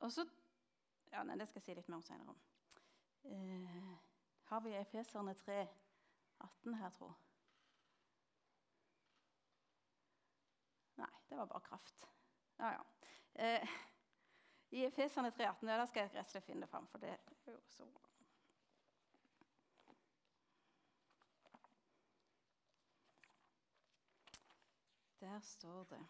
Og 0.02 0.13
så 0.13 0.26
ja, 1.12 1.24
nei, 1.24 1.36
Det 1.38 1.48
skal 1.50 1.60
jeg 1.60 1.65
si 1.65 1.76
litt 1.78 1.89
mer 1.89 2.00
om 2.00 2.06
senere. 2.06 2.38
Eh, 3.30 3.91
har 4.50 4.62
vi 4.65 4.78
Efeserne 4.78 5.34
3, 5.38 5.60
18 6.46 6.78
her, 6.80 6.94
tro? 6.96 7.12
Nei, 11.02 11.12
det 11.30 11.38
var 11.38 11.50
bare 11.52 11.65
kraft. 11.67 12.08
Ja, 12.60 12.72
ja. 12.78 12.84
Eh, 13.34 13.76
i 14.72 14.86
Efeserne 14.86 15.30
3,18 15.30 15.70
ja, 15.70 15.78
da 15.78 15.86
skal 15.86 16.02
jeg 16.06 16.14
rett 16.14 16.26
og 16.26 16.32
slett 16.32 16.46
finne 16.48 16.66
det 16.66 16.72
fram. 16.72 16.88
for 16.88 17.04
det 17.04 17.12
er 17.12 17.52
jo 17.52 17.60
så 17.68 17.86
bra. 17.86 18.08
Der 25.22 25.40
står 25.40 25.84
det 25.84 26.02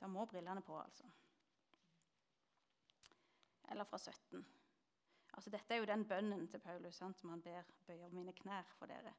Da 0.00 0.06
må 0.06 0.24
brillene 0.24 0.62
på, 0.62 0.78
altså. 0.80 1.04
Eller 3.68 3.84
fra 3.84 3.98
17. 3.98 4.59
Altså, 5.32 5.50
dette 5.50 5.74
er 5.74 5.82
jo 5.82 5.88
den 5.88 6.04
bønnen 6.08 6.46
til 6.50 6.62
Paulus 6.62 6.98
sant, 7.00 7.18
som 7.18 7.30
han 7.30 7.42
ber 7.42 7.68
bøyer 7.86 8.14
mine 8.14 8.34
knær 8.36 8.68
for 8.78 8.90
dere. 8.90 9.12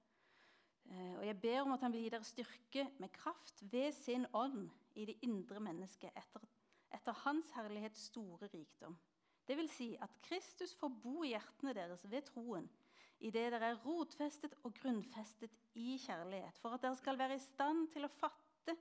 Eh, 0.89 1.13
og 1.19 1.25
jeg 1.25 1.39
ber 1.41 1.61
om 1.61 1.75
at 1.75 1.85
han 1.85 1.93
vil 1.93 2.05
gi 2.05 2.11
dere 2.13 2.27
styrke 2.27 2.87
med 2.99 3.13
kraft 3.15 3.63
ved 3.71 3.91
sin 3.95 4.25
ånd 4.33 4.69
i 4.95 5.05
det 5.07 5.17
indre 5.25 5.61
mennesket 5.63 6.11
etter, 6.17 6.43
etter 6.91 7.23
hans 7.23 7.51
herlighets 7.55 8.09
store 8.11 8.49
rikdom. 8.53 8.97
Det 9.47 9.57
vil 9.57 9.69
si 9.71 9.89
at 10.01 10.13
Kristus 10.23 10.73
får 10.77 10.93
bo 11.03 11.23
i 11.23 11.33
hjertene 11.33 11.73
deres 11.75 12.05
ved 12.09 12.27
troen, 12.29 12.69
idet 13.19 13.51
dere 13.53 13.71
er 13.73 13.81
rotfestet 13.85 14.55
og 14.63 14.73
grunnfestet 14.77 15.53
i 15.77 15.97
kjærlighet, 16.01 16.57
for 16.61 16.75
at 16.75 16.83
dere 16.83 16.97
skal 16.99 17.19
være 17.19 17.37
i 17.37 17.43
stand 17.43 17.87
til 17.93 18.05
å 18.05 18.13
fatte, 18.13 18.75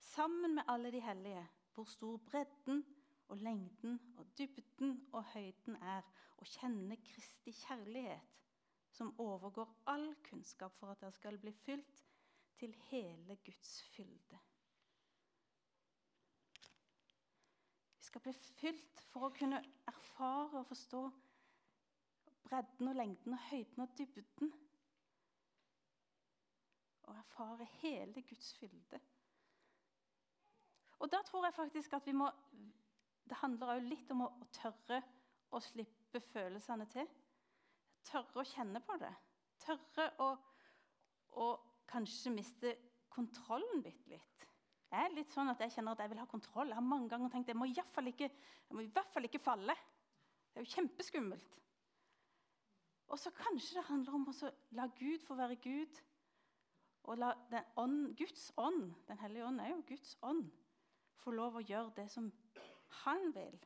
sammen 0.00 0.56
med 0.56 0.68
alle 0.68 0.90
de 0.92 1.00
hellige, 1.04 1.42
hvor 1.74 1.84
stor 1.84 2.16
bredden 2.26 2.82
og 3.30 3.36
lengden 3.36 4.00
og 4.16 4.26
dybden 4.38 4.96
og 5.12 5.24
høyden 5.34 5.76
er, 5.76 6.06
å 6.40 6.46
kjenne 6.48 6.96
Kristi 7.04 7.52
kjærlighet, 7.54 8.38
som 8.90 9.12
overgår 9.22 9.70
all 9.92 10.08
kunnskap, 10.26 10.74
for 10.80 10.90
at 10.90 11.02
dere 11.02 11.14
skal 11.14 11.38
bli 11.38 11.52
fylt 11.62 12.02
til 12.58 12.74
hele 12.90 13.36
Guds 13.46 13.82
fylde. 13.94 14.40
Vi 17.98 18.08
skal 18.08 18.24
bli 18.24 18.34
fylt 18.34 19.04
for 19.12 19.28
å 19.28 19.34
kunne 19.36 19.62
erfare 19.86 20.64
og 20.64 20.66
forstå 20.72 21.04
bredden 22.48 22.90
og 22.90 22.98
lengden 22.98 23.38
og 23.38 23.46
høyden 23.52 23.86
og 23.86 23.94
dybden. 23.98 24.52
Og 27.06 27.14
erfare 27.14 27.68
hele 27.78 28.22
Guds 28.26 28.54
fylde. 28.58 29.00
Og 30.98 31.12
da 31.12 31.22
tror 31.24 31.46
jeg 31.46 31.54
faktisk 31.54 31.92
at 31.96 32.06
vi 32.06 32.12
må 32.12 32.26
Det 33.30 33.38
handler 33.38 33.76
òg 33.76 33.84
litt 33.86 34.10
om 34.10 34.24
å, 34.26 34.30
tørre 34.50 34.98
å 35.54 35.60
slippe 35.62 36.18
følelsene 36.32 36.86
til. 36.90 37.06
Tørre 38.10 38.42
å 38.42 38.46
kjenne 38.46 38.82
på 38.82 38.96
det. 38.98 39.12
Tørre 39.62 40.08
å, 40.24 40.30
å 41.38 41.46
kanskje 41.90 42.32
miste 42.34 42.74
kontrollen 43.12 43.84
bitte 43.84 44.10
litt. 44.10 44.46
Jeg 44.90 45.06
er 45.06 45.14
litt 45.14 45.30
sånn 45.30 45.52
at 45.52 45.60
jeg 45.62 45.76
kjenner 45.76 45.94
at 45.94 46.02
jeg 46.02 46.10
vil 46.10 46.18
ha 46.18 46.26
kontroll. 46.26 46.72
Jeg 46.72 46.78
har 46.80 46.86
mange 46.86 47.06
ganger 47.12 47.30
tenkt 47.30 47.52
ikke, 47.52 48.26
jeg 48.26 48.74
må 48.74 48.82
i 48.82 48.90
hvert 48.90 49.12
fall 49.14 49.28
ikke 49.28 49.42
falle. 49.42 49.76
Det 50.50 50.58
er 50.58 50.66
jo 50.66 50.74
kjempeskummelt. 50.74 51.58
Og 53.10 53.18
så 53.18 53.30
kanskje 53.34 53.78
det 53.78 53.86
handler 53.86 54.16
om 54.18 54.26
å 54.30 54.50
la 54.74 54.88
Gud 54.98 55.22
få 55.26 55.36
være 55.38 55.58
Gud. 55.62 56.02
Og 57.06 57.18
la 57.22 57.30
ånd, 57.78 58.16
Guds 58.18 58.50
ånd, 58.58 58.90
Den 59.06 59.18
hellige 59.18 59.46
ånd 59.46 59.62
er 59.62 59.70
jo 59.70 59.84
Guds 59.86 60.16
ånd, 60.26 60.50
få 61.22 61.30
lov 61.30 61.56
å 61.58 61.62
gjøre 61.64 61.94
det 61.96 62.10
som 62.10 62.32
han 63.04 63.34
vil. 63.34 63.58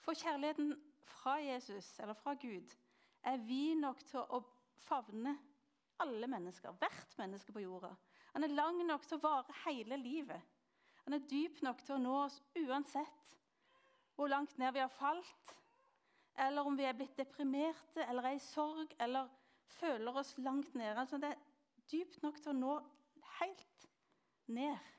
For 0.00 0.16
kjærligheten 0.16 0.74
fra 1.04 1.36
Jesus, 1.42 1.98
eller 2.00 2.14
fra 2.14 2.34
Gud, 2.34 2.76
er 3.22 3.36
vi 3.36 3.74
nok 3.74 4.04
til 4.08 4.22
å 4.24 4.40
favne 4.80 5.36
alle 6.00 6.28
mennesker, 6.30 6.72
hvert 6.80 7.18
menneske 7.18 7.52
på 7.52 7.64
jorda. 7.64 7.92
Han 8.32 8.44
er 8.44 8.54
lang 8.54 8.78
nok 8.86 9.04
til 9.06 9.18
å 9.18 9.24
vare 9.24 9.56
hele 9.66 9.98
livet. 10.00 10.40
Han 11.04 11.16
er 11.16 11.26
dyp 11.28 11.60
nok 11.66 11.82
til 11.84 11.96
å 11.96 12.02
nå 12.02 12.14
oss 12.24 12.38
uansett 12.56 13.36
hvor 14.14 14.30
langt 14.30 14.56
ned 14.60 14.74
vi 14.76 14.82
har 14.82 14.92
falt, 14.92 15.54
eller 16.40 16.66
om 16.66 16.76
vi 16.76 16.86
er 16.88 16.96
blitt 16.96 17.16
deprimerte 17.18 18.04
eller 18.06 18.30
er 18.30 18.36
i 18.38 18.42
sorg 18.42 18.92
eller 19.00 19.28
føler 19.80 20.16
oss 20.20 20.34
langt 20.38 20.74
nede. 20.74 20.96
Altså, 21.00 21.18
det 21.18 21.32
er 21.32 21.40
dypt 21.90 22.22
nok 22.22 22.40
til 22.40 22.52
å 22.52 22.58
nå 22.58 22.74
helt 23.40 23.86
ned. 24.52 24.90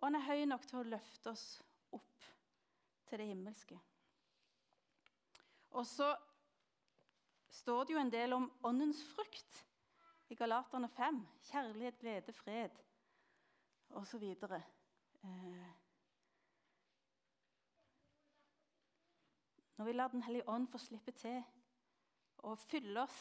Og 0.00 0.06
han 0.06 0.16
er 0.16 0.24
høy 0.24 0.46
nok 0.48 0.64
til 0.64 0.80
å 0.80 0.88
løfte 0.94 1.32
oss 1.34 1.44
opp 1.92 2.28
til 3.10 3.20
det 3.20 3.26
himmelske. 3.28 3.76
Og 5.76 5.84
så 5.86 6.08
står 7.60 7.84
det 7.84 7.94
jo 7.94 8.00
en 8.00 8.12
del 8.12 8.32
om 8.32 8.48
åndens 8.64 9.02
frukt 9.12 9.60
i 10.32 10.38
Galaterne 10.38 10.88
5. 10.88 11.20
Kjærlighet, 11.50 12.00
glede, 12.00 12.32
fred 12.32 12.80
osv. 14.00 14.24
Eh, 14.24 15.68
når 19.76 19.84
vi 19.84 19.92
lar 19.92 20.08
Den 20.08 20.22
hellige 20.22 20.48
ånd 20.48 20.68
få 20.72 20.78
slippe 20.78 21.12
til 21.12 21.42
og 22.38 22.58
fylle 22.58 23.02
oss, 23.02 23.20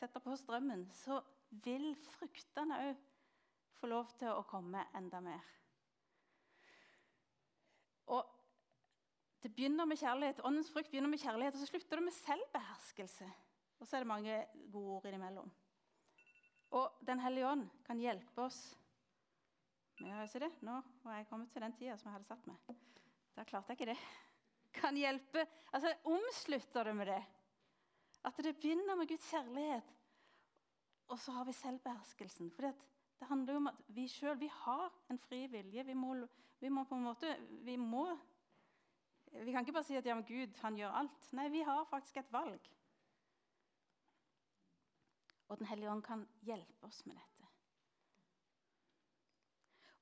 sette 0.00 0.20
på 0.20 0.36
strømmen, 0.36 0.86
så 0.96 1.20
vil 1.50 1.92
fruktene 2.16 2.78
òg 2.88 3.08
få 3.82 3.90
lov 3.90 4.12
til 4.18 4.30
å 4.30 4.44
komme 4.46 4.84
enda 4.94 5.18
mer. 5.24 5.42
Og 8.14 8.28
det 9.42 9.50
begynner 9.50 9.88
med 9.90 9.98
kjærlighet, 9.98 10.44
Åndens 10.46 10.70
frukt 10.70 10.90
begynner 10.92 11.10
med 11.10 11.22
kjærlighet, 11.22 11.56
og 11.56 11.62
så 11.62 11.70
slutter 11.72 11.98
det 11.98 12.06
med 12.06 12.14
selvbeherskelse. 12.14 13.26
Og 13.80 13.88
så 13.88 13.96
er 13.96 14.04
det 14.04 14.10
mange 14.12 14.36
gode 14.70 14.98
ord 15.00 15.08
innimellom. 15.10 15.50
Og 16.78 17.00
Den 17.06 17.20
hellige 17.20 17.48
ånd 17.50 17.66
kan 17.84 18.00
hjelpe 18.00 18.46
oss 18.46 18.60
med 20.00 20.14
å 20.22 20.28
si 20.30 20.40
det, 20.42 20.52
Nå 20.62 20.78
var 21.02 21.18
jeg 21.18 21.28
kommet 21.30 21.50
til 21.52 21.64
den 21.64 21.74
tida 21.78 21.96
som 21.98 22.10
jeg 22.10 22.20
hadde 22.20 22.30
satt 22.30 22.46
meg. 22.46 22.78
Da 23.34 23.44
klarte 23.48 23.72
jeg 23.72 23.80
ikke 23.80 23.90
det. 23.90 23.98
Kan 24.78 24.96
hjelpe 24.96 25.42
Altså, 25.72 25.90
Omslutter 26.08 26.86
det 26.88 26.94
med 26.96 27.10
det. 27.10 27.20
At 28.24 28.38
det 28.46 28.54
begynner 28.56 28.94
med 28.96 29.10
Guds 29.10 29.26
kjærlighet, 29.30 29.90
og 31.10 31.18
så 31.18 31.34
har 31.34 31.44
vi 31.44 31.52
selvbeherskelsen. 31.58 32.50
For 32.54 32.70
det 33.22 33.28
handler 33.28 33.52
jo 33.52 33.56
om 33.60 33.66
at 33.70 33.82
vi 33.94 34.08
sjøl 34.10 34.40
har 34.50 34.94
en 35.10 35.18
fri 35.22 35.44
vilje. 35.46 35.84
Vi 35.86 35.94
må, 35.94 36.14
vi 36.58 36.68
må, 36.68 36.82
på 36.84 36.96
en 36.98 37.04
måte 37.06 37.36
Vi 37.62 37.76
må 37.76 38.18
Vi 39.30 39.52
kan 39.52 39.62
ikke 39.62 39.72
bare 39.72 39.86
si 39.86 39.94
at 39.96 40.06
ja, 40.06 40.16
men 40.18 40.26
Gud 40.26 40.58
han 40.58 40.74
gjør 40.76 40.96
alt. 40.98 41.28
Nei, 41.32 41.46
vi 41.48 41.60
har 41.62 41.84
faktisk 41.84 42.16
et 42.16 42.32
valg. 42.32 42.66
Og 45.48 45.58
Den 45.58 45.66
hellige 45.70 45.90
ånd 45.90 46.02
kan 46.02 46.26
hjelpe 46.42 46.86
oss 46.86 47.06
med 47.06 47.14
dette. 47.14 47.46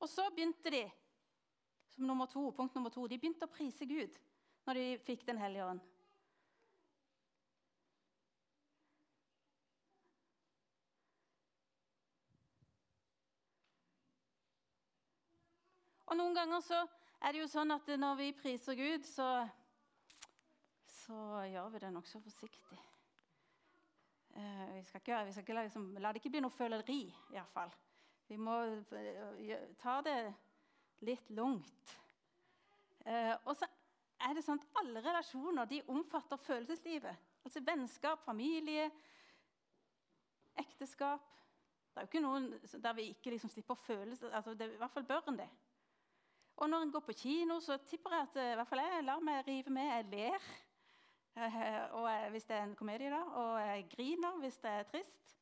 Og 0.00 0.09
så 0.09 0.30
begynte 0.35 0.72
de 0.72 0.83
som 1.92 2.09
nummer 2.09 2.26
to, 2.26 2.50
punkt 2.56 2.74
nummer 2.74 2.90
to, 2.90 3.04
de 3.06 3.18
begynte 3.18 3.44
å 3.44 3.52
prise 3.52 3.85
Gud 3.85 4.16
når 4.64 4.80
de 4.80 4.87
fikk 5.04 5.26
Den 5.28 5.44
hellige 5.44 5.68
ånd. 5.74 5.85
Og 16.11 16.16
Noen 16.18 16.35
ganger 16.35 16.62
så 16.66 16.79
er 17.23 17.33
det 17.33 17.44
jo 17.44 17.51
sånn 17.51 17.70
at 17.70 17.87
når 18.01 18.16
vi 18.18 18.31
priser 18.35 18.75
Gud, 18.75 19.05
så, 19.07 19.29
så 20.90 21.18
gjør 21.46 21.68
vi 21.70 21.83
det 21.85 21.90
nokså 21.94 22.18
forsiktig. 22.25 22.79
Uh, 24.35 24.66
vi 24.75 24.83
skal 24.88 25.03
ikke, 25.03 25.20
vi 25.29 25.35
skal 25.35 25.44
ikke 25.44 25.57
liksom, 25.61 25.87
la, 26.03 26.11
det 26.11 26.23
ikke 26.23 26.33
bli 26.35 26.42
noe 26.42 26.55
føleri, 26.55 27.05
iallfall. 27.35 27.70
Vi 28.27 28.38
må 28.42 28.57
uh, 28.90 29.55
ta 29.79 30.01
det 30.07 30.16
litt 31.07 31.31
lungt. 31.35 31.94
Uh, 33.07 33.37
og 33.46 33.55
så 33.59 33.70
er 34.27 34.35
det 34.35 34.44
sånn 34.44 34.59
at 34.59 34.83
alle 34.83 35.07
relasjoner 35.07 35.70
de 35.70 35.83
omfatter 35.94 36.42
følelseslivet. 36.42 37.27
Altså 37.46 37.62
vennskap, 37.64 38.27
familie, 38.27 38.90
ekteskap. 40.59 41.23
Det 41.90 42.03
er 42.03 42.07
jo 42.07 42.11
ikke 42.11 42.27
noen 42.27 42.53
der 42.83 42.99
vi 42.99 43.11
ikke 43.14 43.38
liksom 43.38 43.51
slipper 43.55 43.79
følelser. 43.79 44.35
Altså, 44.35 44.59
det, 44.59 44.75
I 44.75 44.81
hvert 44.83 44.99
fall 44.99 45.07
bør 45.07 45.31
en 45.31 45.44
det. 45.46 45.53
Og 46.57 46.69
når 46.71 46.83
en 46.83 46.93
går 46.93 47.01
på 47.01 47.13
kino, 47.13 47.61
så 47.61 47.77
tipper 47.77 48.15
jeg 48.17 48.27
at 48.29 48.41
i 48.43 48.57
hvert 48.59 48.69
fall 48.69 48.83
jeg 48.85 49.05
lar 49.05 49.23
meg 49.25 49.47
rive 49.47 49.73
med. 49.73 49.87
Jeg 49.95 50.09
ler. 50.11 50.49
Eh, 51.37 51.95
og 51.97 52.09
jeg, 52.11 52.31
hvis 52.31 52.45
det 52.45 52.57
er 52.57 52.63
en 52.63 52.77
komedie, 52.77 53.11
da. 53.11 53.21
Og 53.41 53.61
jeg 53.61 53.87
griner 53.95 54.41
hvis 54.43 54.59
det 54.59 54.71
er 54.71 54.83
trist. 54.83 55.37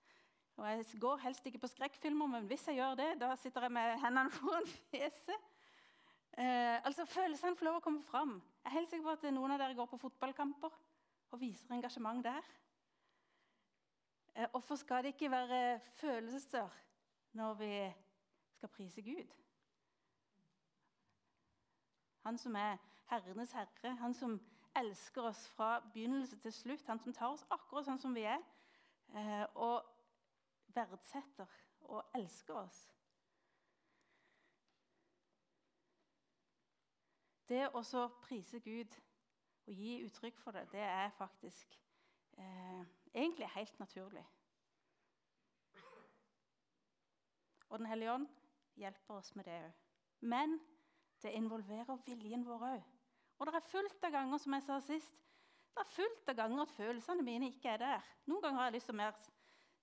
Og 0.57 0.67
jeg 0.69 1.01
går 1.01 1.17
helst 1.23 1.47
ikke 1.47 1.59
på 1.63 1.71
skrekkfilmer, 1.71 2.27
men 2.27 2.47
hvis 2.47 2.67
jeg 2.69 2.81
gjør 2.81 2.95
det, 2.99 3.13
da 3.21 3.35
sitter 3.37 3.67
jeg 3.67 3.73
med 3.73 3.99
hendene 4.03 4.31
foran 4.37 4.67
fjeset. 4.91 5.49
Eh, 6.39 6.87
altså, 6.87 7.05
Følelsene 7.05 7.57
får 7.57 7.67
lov 7.67 7.81
å 7.81 7.83
komme 7.83 8.03
fram. 8.03 8.37
Jeg 8.63 8.71
er 8.71 8.77
helt 8.77 8.91
sikker 8.91 9.07
på 9.07 9.17
at 9.17 9.35
noen 9.35 9.55
av 9.55 9.63
dere 9.63 9.79
går 9.79 9.91
på 9.91 10.01
fotballkamper 10.03 10.75
og 11.31 11.41
viser 11.41 11.75
engasjement 11.75 12.23
der. 12.25 12.47
Eh, 14.35 14.47
hvorfor 14.51 14.79
skal 14.79 15.03
det 15.03 15.15
ikke 15.15 15.31
være 15.31 15.81
følelser 15.99 16.69
når 17.39 17.55
vi 17.59 17.73
skal 18.55 18.71
prise 18.75 19.03
Gud? 19.03 19.35
Han 22.27 22.39
som 22.39 22.57
er 22.57 22.77
herrenes 23.09 23.53
herre, 23.53 23.95
han 23.97 24.15
som 24.15 24.41
elsker 24.77 25.23
oss 25.23 25.49
fra 25.49 25.81
begynnelse 25.81 26.37
til 26.37 26.53
slutt. 26.53 26.87
Han 26.87 27.01
som 27.01 27.13
tar 27.13 27.33
oss 27.33 27.47
akkurat 27.51 27.87
sånn 27.89 28.01
som 28.03 28.15
vi 28.15 28.27
er, 28.29 28.43
eh, 29.15 29.45
og 29.55 29.87
verdsetter 30.75 31.51
og 31.89 32.05
elsker 32.15 32.55
oss. 32.55 32.81
Det 37.49 37.65
å 37.73 37.83
prise 38.23 38.61
Gud 38.61 38.99
og 39.67 39.73
gi 39.73 40.03
uttrykk 40.05 40.41
for 40.41 40.53
det, 40.53 40.67
det 40.73 40.85
er 40.85 41.15
faktisk 41.17 41.79
eh, 42.39 42.83
egentlig 43.15 43.49
helt 43.55 43.79
naturlig. 43.81 44.25
Og 47.69 47.79
Den 47.79 47.87
hellige 47.87 48.13
ånd 48.13 48.29
hjelper 48.77 49.15
oss 49.15 49.35
med 49.37 49.45
det 49.45 49.57
òg. 49.65 49.73
Men 50.21 50.61
det 51.23 51.35
involverer 51.37 52.03
viljen 52.07 52.45
vår 52.47 52.67
òg. 52.73 52.85
Og 53.39 53.47
det 53.47 53.55
er 53.55 53.71
fullt 53.71 54.05
av 54.07 54.15
ganger 54.15 54.43
som 54.43 54.55
jeg 54.57 54.67
sa 54.67 54.79
sist, 54.83 55.25
det 55.75 55.85
er 55.85 55.95
fullt 55.95 56.31
av 56.33 56.37
ganger 56.41 56.65
at 56.65 56.75
følelsene 56.75 57.23
mine 57.23 57.53
ikke 57.53 57.71
er 57.71 57.83
der. 57.83 58.07
Noen 58.27 58.43
ganger 58.43 58.59
har 58.59 58.71
jeg 58.71 58.79
lyst 58.79 58.91
til 58.91 59.03
å 59.05 59.11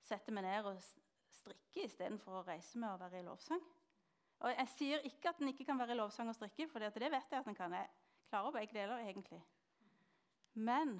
sette 0.03 0.33
meg 0.35 0.43
ned 0.43 0.67
og 0.67 0.81
strikke 1.37 1.85
istedenfor 1.85 2.41
å 2.41 2.45
reise 2.47 2.79
meg 2.81 2.95
og 2.95 3.03
være 3.05 3.21
i 3.21 3.27
lovsang. 3.27 3.61
Og 4.43 4.51
Jeg 4.51 4.71
sier 4.73 5.05
ikke 5.07 5.31
at 5.31 5.39
en 5.39 5.53
ikke 5.53 5.65
kan 5.69 5.79
være 5.79 5.95
i 5.95 5.99
lovsang 6.01 6.29
og 6.29 6.35
strikke, 6.35 6.67
for 6.67 6.83
det 6.83 6.91
vet 6.99 7.31
jeg 7.31 7.39
at 7.39 7.47
en 7.47 7.55
kan. 7.55 7.73
Jeg 7.73 7.87
klarer 8.29 8.51
begge 8.51 8.75
deler, 8.75 9.05
egentlig. 9.07 9.39
Men 10.53 10.97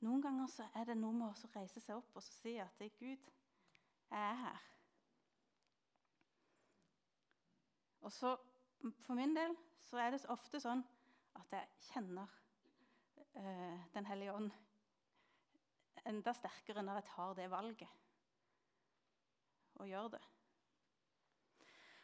noen 0.00 0.22
ganger 0.22 0.46
så 0.48 0.68
er 0.74 0.86
det 0.88 0.96
noe 0.96 1.12
med 1.12 1.28
å 1.28 1.50
reise 1.56 1.82
seg 1.82 1.98
opp 1.98 2.16
og 2.16 2.24
si 2.24 2.54
at 2.62 2.78
Gud, 2.98 3.26
jeg 4.10 4.20
er 4.20 4.38
her. 4.44 4.62
Og 8.00 8.12
så, 8.12 8.36
For 8.80 9.14
min 9.18 9.34
del 9.36 9.56
så 9.84 10.00
er 10.00 10.14
det 10.14 10.24
ofte 10.32 10.60
sånn 10.62 10.82
at 11.38 11.52
jeg 11.52 11.68
kjenner 11.90 12.28
uh, 13.36 13.78
Den 13.94 14.06
hellige 14.08 14.34
ånd 14.34 14.52
enda 16.08 16.32
sterkere 16.32 16.82
når 16.82 17.00
jeg 17.00 17.10
tar 17.10 17.34
det 17.36 17.50
valget 17.52 17.98
og 19.80 19.88
gjør 19.88 20.08
det. 20.14 20.20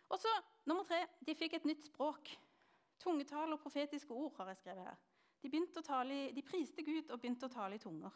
Og 0.08 0.20
så, 0.20 0.32
Nummer 0.66 0.84
tre 0.84 1.02
de 1.26 1.34
fikk 1.38 1.56
et 1.58 1.66
nytt 1.68 1.84
språk. 1.86 2.30
Tungetale 2.98 3.54
og 3.54 3.60
profetiske 3.60 4.10
ord. 4.10 4.32
har 4.36 4.48
jeg 4.48 4.56
skrevet 4.56 4.84
her. 4.84 4.96
De, 5.42 5.82
tale, 5.82 6.32
de 6.34 6.42
priste 6.42 6.82
Gud 6.82 7.10
og 7.10 7.20
begynte 7.20 7.46
å 7.46 7.52
tale 7.52 7.76
i 7.76 7.82
tunger. 7.82 8.10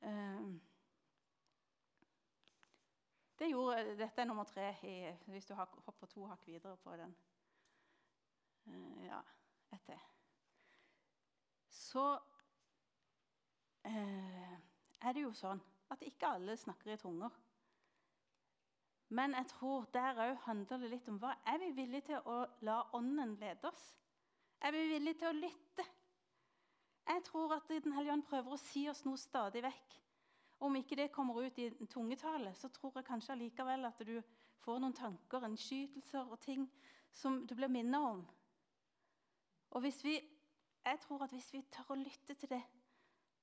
Uh, 0.00 0.56
det 3.40 3.48
gjorde, 3.48 3.96
dette 3.96 4.20
er 4.20 4.28
nummer 4.28 4.44
tre 4.44 4.70
i, 4.84 4.94
hvis 5.32 5.46
du 5.48 5.54
hopper 5.56 6.06
to 6.12 6.26
hakk 6.28 6.46
videre 6.46 6.76
på 6.84 6.96
den. 7.00 7.14
Uh, 8.68 9.06
ja, 9.06 9.20
ett 9.72 9.86
til. 9.86 10.00
Så 11.70 12.02
eh, 13.88 14.52
er 15.00 15.14
det 15.16 15.22
jo 15.24 15.32
sånn 15.34 15.62
At 15.90 16.04
ikke 16.06 16.28
alle 16.36 16.54
snakker 16.60 16.92
i 16.92 16.98
tunger. 17.00 17.32
Men 19.10 19.34
jeg 19.34 19.48
tror 19.50 19.88
der 19.90 20.20
òg 20.22 20.36
handler 20.44 20.84
det 20.84 20.90
litt 20.92 21.08
om 21.10 21.16
hva 21.18 21.32
er 21.50 21.58
vi 21.58 21.72
villige 21.80 22.12
til 22.12 22.28
å 22.30 22.44
la 22.62 22.76
Ånden 22.94 23.32
lede 23.40 23.72
oss? 23.72 23.88
Er 24.62 24.76
vi 24.76 24.84
villige 24.92 25.18
til 25.22 25.32
å 25.32 25.38
lytte? 25.40 25.86
Jeg 27.10 27.24
tror 27.26 27.56
at 27.56 27.72
Den 27.72 27.96
hellige 27.96 28.12
ånd 28.12 28.28
prøver 28.28 28.54
å 28.54 28.60
si 28.60 28.84
oss 28.90 29.02
noe 29.08 29.18
stadig 29.18 29.64
vekk. 29.66 29.96
Om 30.60 30.76
ikke 30.76 30.96
det 30.96 31.12
kommer 31.12 31.40
ut 31.40 31.58
i 31.58 31.86
tungetale, 31.88 32.54
så 32.54 32.68
tror 32.68 32.98
jeg 32.98 33.06
kanskje 33.08 33.32
allikevel 33.32 33.88
at 33.88 34.02
du 34.04 34.18
får 34.60 34.80
noen 34.82 34.96
tanker, 34.96 35.46
innskytelser 35.48 36.28
og 36.28 36.40
ting 36.40 36.66
som 37.12 37.40
du 37.46 37.54
blir 37.56 37.72
minnet 37.72 38.00
om. 38.00 38.20
Og 39.70 39.82
vi, 39.82 40.18
jeg 40.84 41.00
tror 41.00 41.24
at 41.24 41.32
hvis 41.32 41.52
vi 41.54 41.62
tør 41.72 41.94
å 41.94 41.98
lytte 42.00 42.34
til 42.34 42.50
det, 42.50 42.62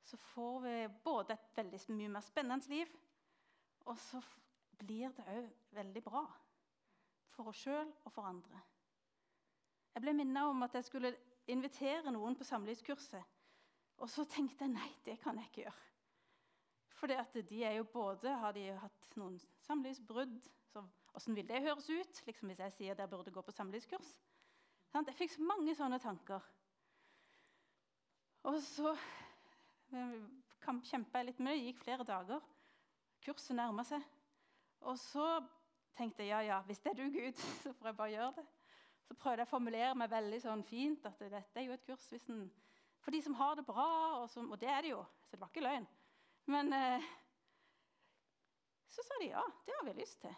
så 0.08 0.18
får 0.32 0.60
vi 0.64 0.76
både 1.04 1.34
et 1.34 1.58
veldig 1.58 1.80
mye 1.96 2.12
mer 2.14 2.24
spennende 2.24 2.70
liv, 2.72 2.92
og 3.88 3.98
så 4.00 4.22
blir 4.78 5.12
det 5.16 5.26
òg 5.34 5.50
veldig 5.76 6.04
bra. 6.06 6.24
For 7.34 7.50
oss 7.52 7.64
sjøl 7.66 7.90
og 8.06 8.14
for 8.14 8.30
andre. 8.30 8.62
Jeg 9.94 10.06
ble 10.06 10.14
minnet 10.14 10.46
om 10.46 10.64
at 10.64 10.76
jeg 10.78 10.86
skulle 10.86 11.16
invitere 11.50 12.12
noen 12.14 12.38
på 12.38 12.46
samlivskurset. 12.46 13.36
Og 13.98 14.10
så 14.10 14.28
tenkte 14.30 14.66
jeg 14.66 14.76
nei, 14.76 14.90
det 15.06 15.18
kan 15.24 15.38
jeg 15.40 15.50
ikke 15.50 15.64
gjøre. 15.66 15.86
For 16.98 17.08
de 17.08 17.64
er 17.64 17.78
jo 17.78 17.84
både, 17.94 18.32
har 18.42 18.56
de 18.58 18.70
hatt 18.82 19.18
noen 19.20 19.38
samlivsbrudd 19.68 20.40
Åssen 21.18 21.34
vil 21.34 21.48
det 21.50 21.64
høres 21.66 21.88
ut 21.90 22.20
liksom 22.28 22.52
hvis 22.52 22.60
jeg 22.62 22.74
sier 22.76 22.98
dere 22.98 23.10
burde 23.10 23.32
gå 23.34 23.42
på 23.42 23.54
samlivskurs? 23.56 24.12
Jeg 24.94 25.16
fikk 25.18 25.32
så 25.34 25.46
mange 25.46 25.74
sånne 25.78 25.98
tanker. 26.02 26.44
Og 28.46 28.60
så 28.62 28.92
eh, 28.94 30.14
kjempa 30.62 31.20
jeg 31.20 31.28
litt 31.32 31.42
med 31.42 31.52
det. 31.52 31.58
Det 31.58 31.66
gikk 31.72 31.82
flere 31.82 32.06
dager. 32.08 32.46
Kurset 33.26 33.58
nærma 33.58 33.86
seg. 33.88 34.06
Og 34.86 34.98
så 35.02 35.26
tenkte 35.98 36.22
jeg 36.22 36.32
ja, 36.32 36.44
ja, 36.46 36.62
hvis 36.70 36.84
det 36.86 36.94
er 36.94 37.00
du, 37.02 37.10
Gud, 37.14 37.42
så 37.64 37.74
får 37.74 37.92
jeg 37.92 38.00
bare 38.04 38.14
gjøre 38.14 38.32
det. 38.38 38.48
Så 39.08 39.18
prøvde 39.18 39.42
jeg 39.42 39.50
å 39.50 39.56
formulere 39.56 39.94
meg 39.98 40.14
veldig 40.14 40.42
sånn 40.44 40.66
fint 40.68 41.06
at 41.10 41.22
dette 41.24 41.62
er 41.62 41.66
jo 41.66 41.78
et 41.78 41.86
kurs 41.88 42.10
en, 42.18 42.48
for 43.02 43.16
de 43.16 43.22
som 43.24 43.38
har 43.40 43.58
det 43.58 43.66
bra. 43.66 43.90
Og, 44.22 44.30
som, 44.30 44.52
og, 44.52 44.62
det 44.62 44.70
er 44.70 44.86
det 44.86 44.94
jo, 44.94 45.02
så 45.24 45.34
det 45.34 45.42
var 45.42 45.50
ikke 45.50 45.66
løgn. 45.66 45.90
Men 46.48 46.74
eh, 46.74 47.04
så 48.88 49.04
sa 49.04 49.20
de 49.20 49.26
ja, 49.26 49.44
det 49.66 49.74
har 49.80 49.86
vi 49.86 49.94
lyst 50.00 50.22
til. 50.22 50.36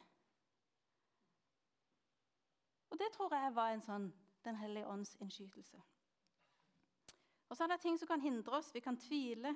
Og 2.89 2.97
det 2.97 3.11
tror 3.13 3.35
jeg 3.35 3.55
var 3.55 3.73
en 3.73 3.85
sånn 3.85 4.09
Den 4.39 4.55
hellige 4.55 4.87
ånds 4.87 5.17
innskytelse. 5.19 5.77
Og 7.49 7.57
så 7.57 7.65
er 7.65 7.73
det 7.73 7.81
ting 7.83 7.97
som 7.99 8.07
kan 8.07 8.21
hindre 8.23 8.55
oss. 8.55 8.69
Vi 8.73 8.79
kan 8.79 8.97
tvile. 8.97 9.51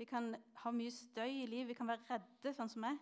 Vi 0.00 0.06
kan 0.08 0.30
ha 0.62 0.72
mye 0.72 0.90
støy 0.90 1.42
i 1.42 1.46
livet. 1.46 1.68
Vi 1.68 1.76
kan 1.76 1.90
være 1.90 2.06
redde, 2.08 2.54
sånn 2.56 2.72
som 2.72 2.86
meg. 2.86 2.96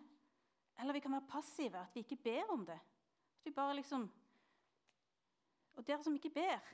Eller 0.77 0.97
vi 0.97 1.01
kan 1.05 1.15
være 1.15 1.29
passive, 1.31 1.79
at 1.79 1.95
vi 1.95 2.03
ikke 2.03 2.19
ber 2.27 2.51
om 2.53 2.65
det. 2.67 2.75
At 2.75 3.47
vi 3.47 3.55
bare 3.55 3.77
liksom 3.79 4.09
Og 5.77 5.87
dere 5.87 6.03
som 6.03 6.15
ikke 6.17 6.33
ber, 6.33 6.69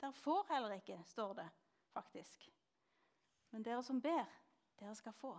dere 0.00 0.12
får 0.16 0.46
heller 0.48 0.78
ikke, 0.78 0.96
står 1.04 1.34
det 1.36 1.48
faktisk. 1.92 2.46
Men 3.52 3.62
dere 3.62 3.82
som 3.84 4.00
ber, 4.00 4.24
dere 4.80 4.96
skal 4.98 5.16
få. 5.16 5.32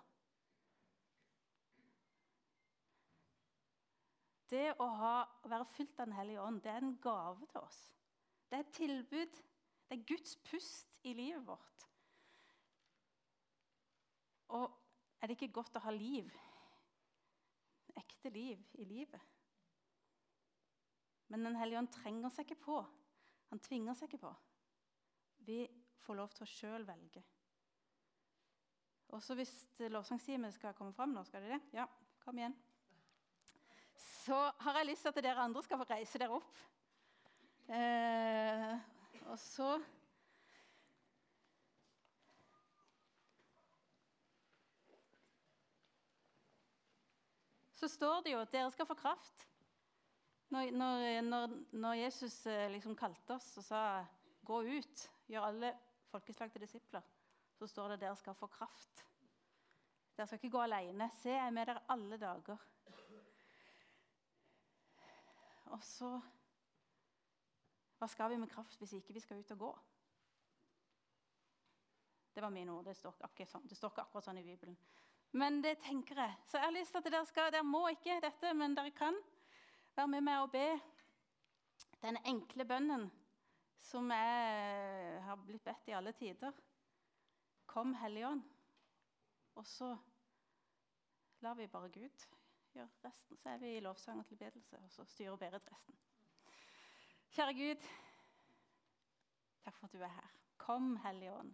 Det 4.50 4.66
å, 4.82 4.88
ha, 4.98 5.14
være 5.46 5.68
fylt 5.76 6.00
av 6.00 6.10
Den 6.10 6.18
hellige 6.18 6.42
ånd 6.42 6.64
det 6.66 6.74
er 6.74 6.82
en 6.82 6.98
gave 7.04 7.46
til 7.52 7.62
oss. 7.62 7.80
Det 8.50 8.58
er 8.58 8.66
et 8.66 8.76
tilbud. 8.80 9.42
Det 9.90 9.98
er 9.98 10.08
Guds 10.10 10.36
pust 10.50 11.00
i 11.06 11.14
livet 11.18 11.46
vårt. 11.46 11.88
Og 14.58 14.66
er 15.22 15.30
det 15.30 15.38
ikke 15.38 15.54
godt 15.60 15.78
å 15.78 15.84
ha 15.86 15.94
liv 15.94 16.34
ekte 18.20 18.30
liv 18.30 18.64
i 18.72 18.86
livet. 18.86 19.22
Men 21.28 21.44
Den 21.44 21.56
hellige 21.56 21.80
ånd 21.80 21.92
trenger 21.94 22.32
seg 22.34 22.48
ikke 22.48 22.64
på. 22.66 22.80
Han 23.50 23.62
tvinger 23.64 23.96
seg 23.98 24.10
ikke 24.10 24.26
på. 24.28 24.32
Vi 25.46 25.62
får 26.04 26.18
lov 26.18 26.34
til 26.34 26.46
å 26.46 26.50
sjøl 26.50 26.88
velge. 26.88 27.24
Også 29.10 29.36
hvis 29.36 29.54
lovsangstimen 29.90 30.52
skal 30.54 30.76
komme 30.78 30.94
fram 30.94 31.14
nå, 31.16 31.24
skal 31.26 31.42
de 31.42 31.56
det? 31.56 31.62
Ja, 31.74 31.86
kom 32.24 32.38
igjen. 32.38 32.56
Så 33.98 34.38
har 34.62 34.78
jeg 34.78 34.92
lyst 34.92 35.02
til 35.02 35.14
at 35.14 35.24
dere 35.24 35.46
andre 35.46 35.64
skal 35.66 35.80
få 35.82 35.88
reise 35.90 36.22
dere 36.22 36.38
opp. 36.38 36.60
Eh, 37.70 38.76
og 39.30 39.40
så 39.40 39.74
så 47.80 47.88
står 47.88 48.22
det 48.26 48.34
jo 48.34 48.42
at 48.42 48.52
dere 48.54 48.72
skal 48.74 48.88
få 48.90 48.98
kraft. 49.00 49.46
Når, 50.50 50.72
når, 51.22 51.54
når, 51.72 51.94
Jesus 51.94 52.46
eh, 52.50 52.68
liksom 52.74 52.98
kalte 52.98 53.38
oss 53.38 53.58
og 53.62 53.64
sa 53.64 53.82
'gå 54.46 54.62
ut, 54.66 55.10
gjør 55.30 55.46
alle 55.46 55.74
folkeslag 56.10 56.52
til 56.52 56.62
disipler', 56.62 57.06
så 57.60 57.68
står 57.68 57.90
det 57.90 57.98
at 57.98 58.04
dere 58.06 58.16
skal 58.16 58.36
få 58.40 58.48
kraft. 58.48 59.02
Dere 60.16 60.28
skal 60.28 60.40
ikke 60.40 60.54
gå 60.54 60.62
alene. 60.64 61.10
Se, 61.20 61.34
jeg 61.34 61.44
er 61.44 61.56
med 61.56 61.68
dere 61.68 61.84
alle 61.92 62.18
dager. 62.20 62.68
Og 65.76 65.84
så 65.84 66.20
Hva 68.00 68.08
skal 68.08 68.32
vi 68.32 68.38
med 68.40 68.48
kraft 68.48 68.80
hvis 68.80 68.94
ikke 68.96 69.14
vi 69.14 69.20
skal 69.20 69.42
ut 69.42 69.50
og 69.52 69.60
gå? 69.60 69.70
Det 72.32 72.44
var 72.46 72.54
mine 72.56 72.72
ord. 72.72 72.86
Det 72.88 72.96
står 72.96 73.18
ikke, 73.28 73.46
sånn. 73.50 73.68
det 73.68 73.76
står 73.76 73.92
ikke 73.92 74.06
akkurat 74.06 74.30
sånn 74.30 74.40
i 74.40 74.46
Bibelen. 74.46 74.78
Men 75.36 75.60
det 75.62 75.82
tenker 75.84 76.22
jeg. 76.24 76.38
Så 76.48 76.58
jeg 76.58 76.66
har 76.66 76.78
lyst 76.78 76.96
til 76.96 77.04
at 77.04 77.12
dere 77.12 77.28
skal 77.28 77.52
Dere 77.52 77.68
må 77.68 77.82
ikke 77.92 78.22
dette, 78.24 78.54
men 78.56 78.78
dere 78.78 78.96
kan 78.96 79.20
være 79.98 80.08
med 80.16 80.24
meg 80.30 80.46
og 80.46 80.54
be 80.56 80.70
den 82.00 82.22
enkle 82.24 82.64
bønnen 82.66 83.10
som 83.84 84.08
jeg 84.16 85.22
har 85.28 85.44
blitt 85.44 85.66
bedt 85.68 85.92
i 85.92 85.98
alle 86.00 86.16
tider. 86.16 86.56
Kom, 87.70 87.94
Hellige 87.94 88.28
Ånd. 88.28 88.44
Og 89.56 89.66
så 89.66 89.98
lar 91.40 91.54
vi 91.54 91.68
bare 91.68 91.90
Gud 91.90 92.24
gjøre 92.74 92.90
resten. 93.04 93.38
Så 93.38 93.50
er 93.50 93.58
vi 93.62 93.76
i 93.78 93.80
lovsang 93.80 94.20
og 94.20 94.26
tilbedelse, 94.26 94.78
og 94.78 94.92
så 94.92 95.06
styrer 95.06 95.36
Berit 95.38 95.70
resten. 95.72 96.00
Kjære 97.30 97.54
Gud, 97.54 97.86
takk 99.64 99.78
for 99.78 99.86
at 99.86 99.94
du 99.94 100.02
er 100.02 100.16
her. 100.16 100.32
Kom, 100.58 100.96
Hellige 101.04 101.34
Ånd. 101.34 101.54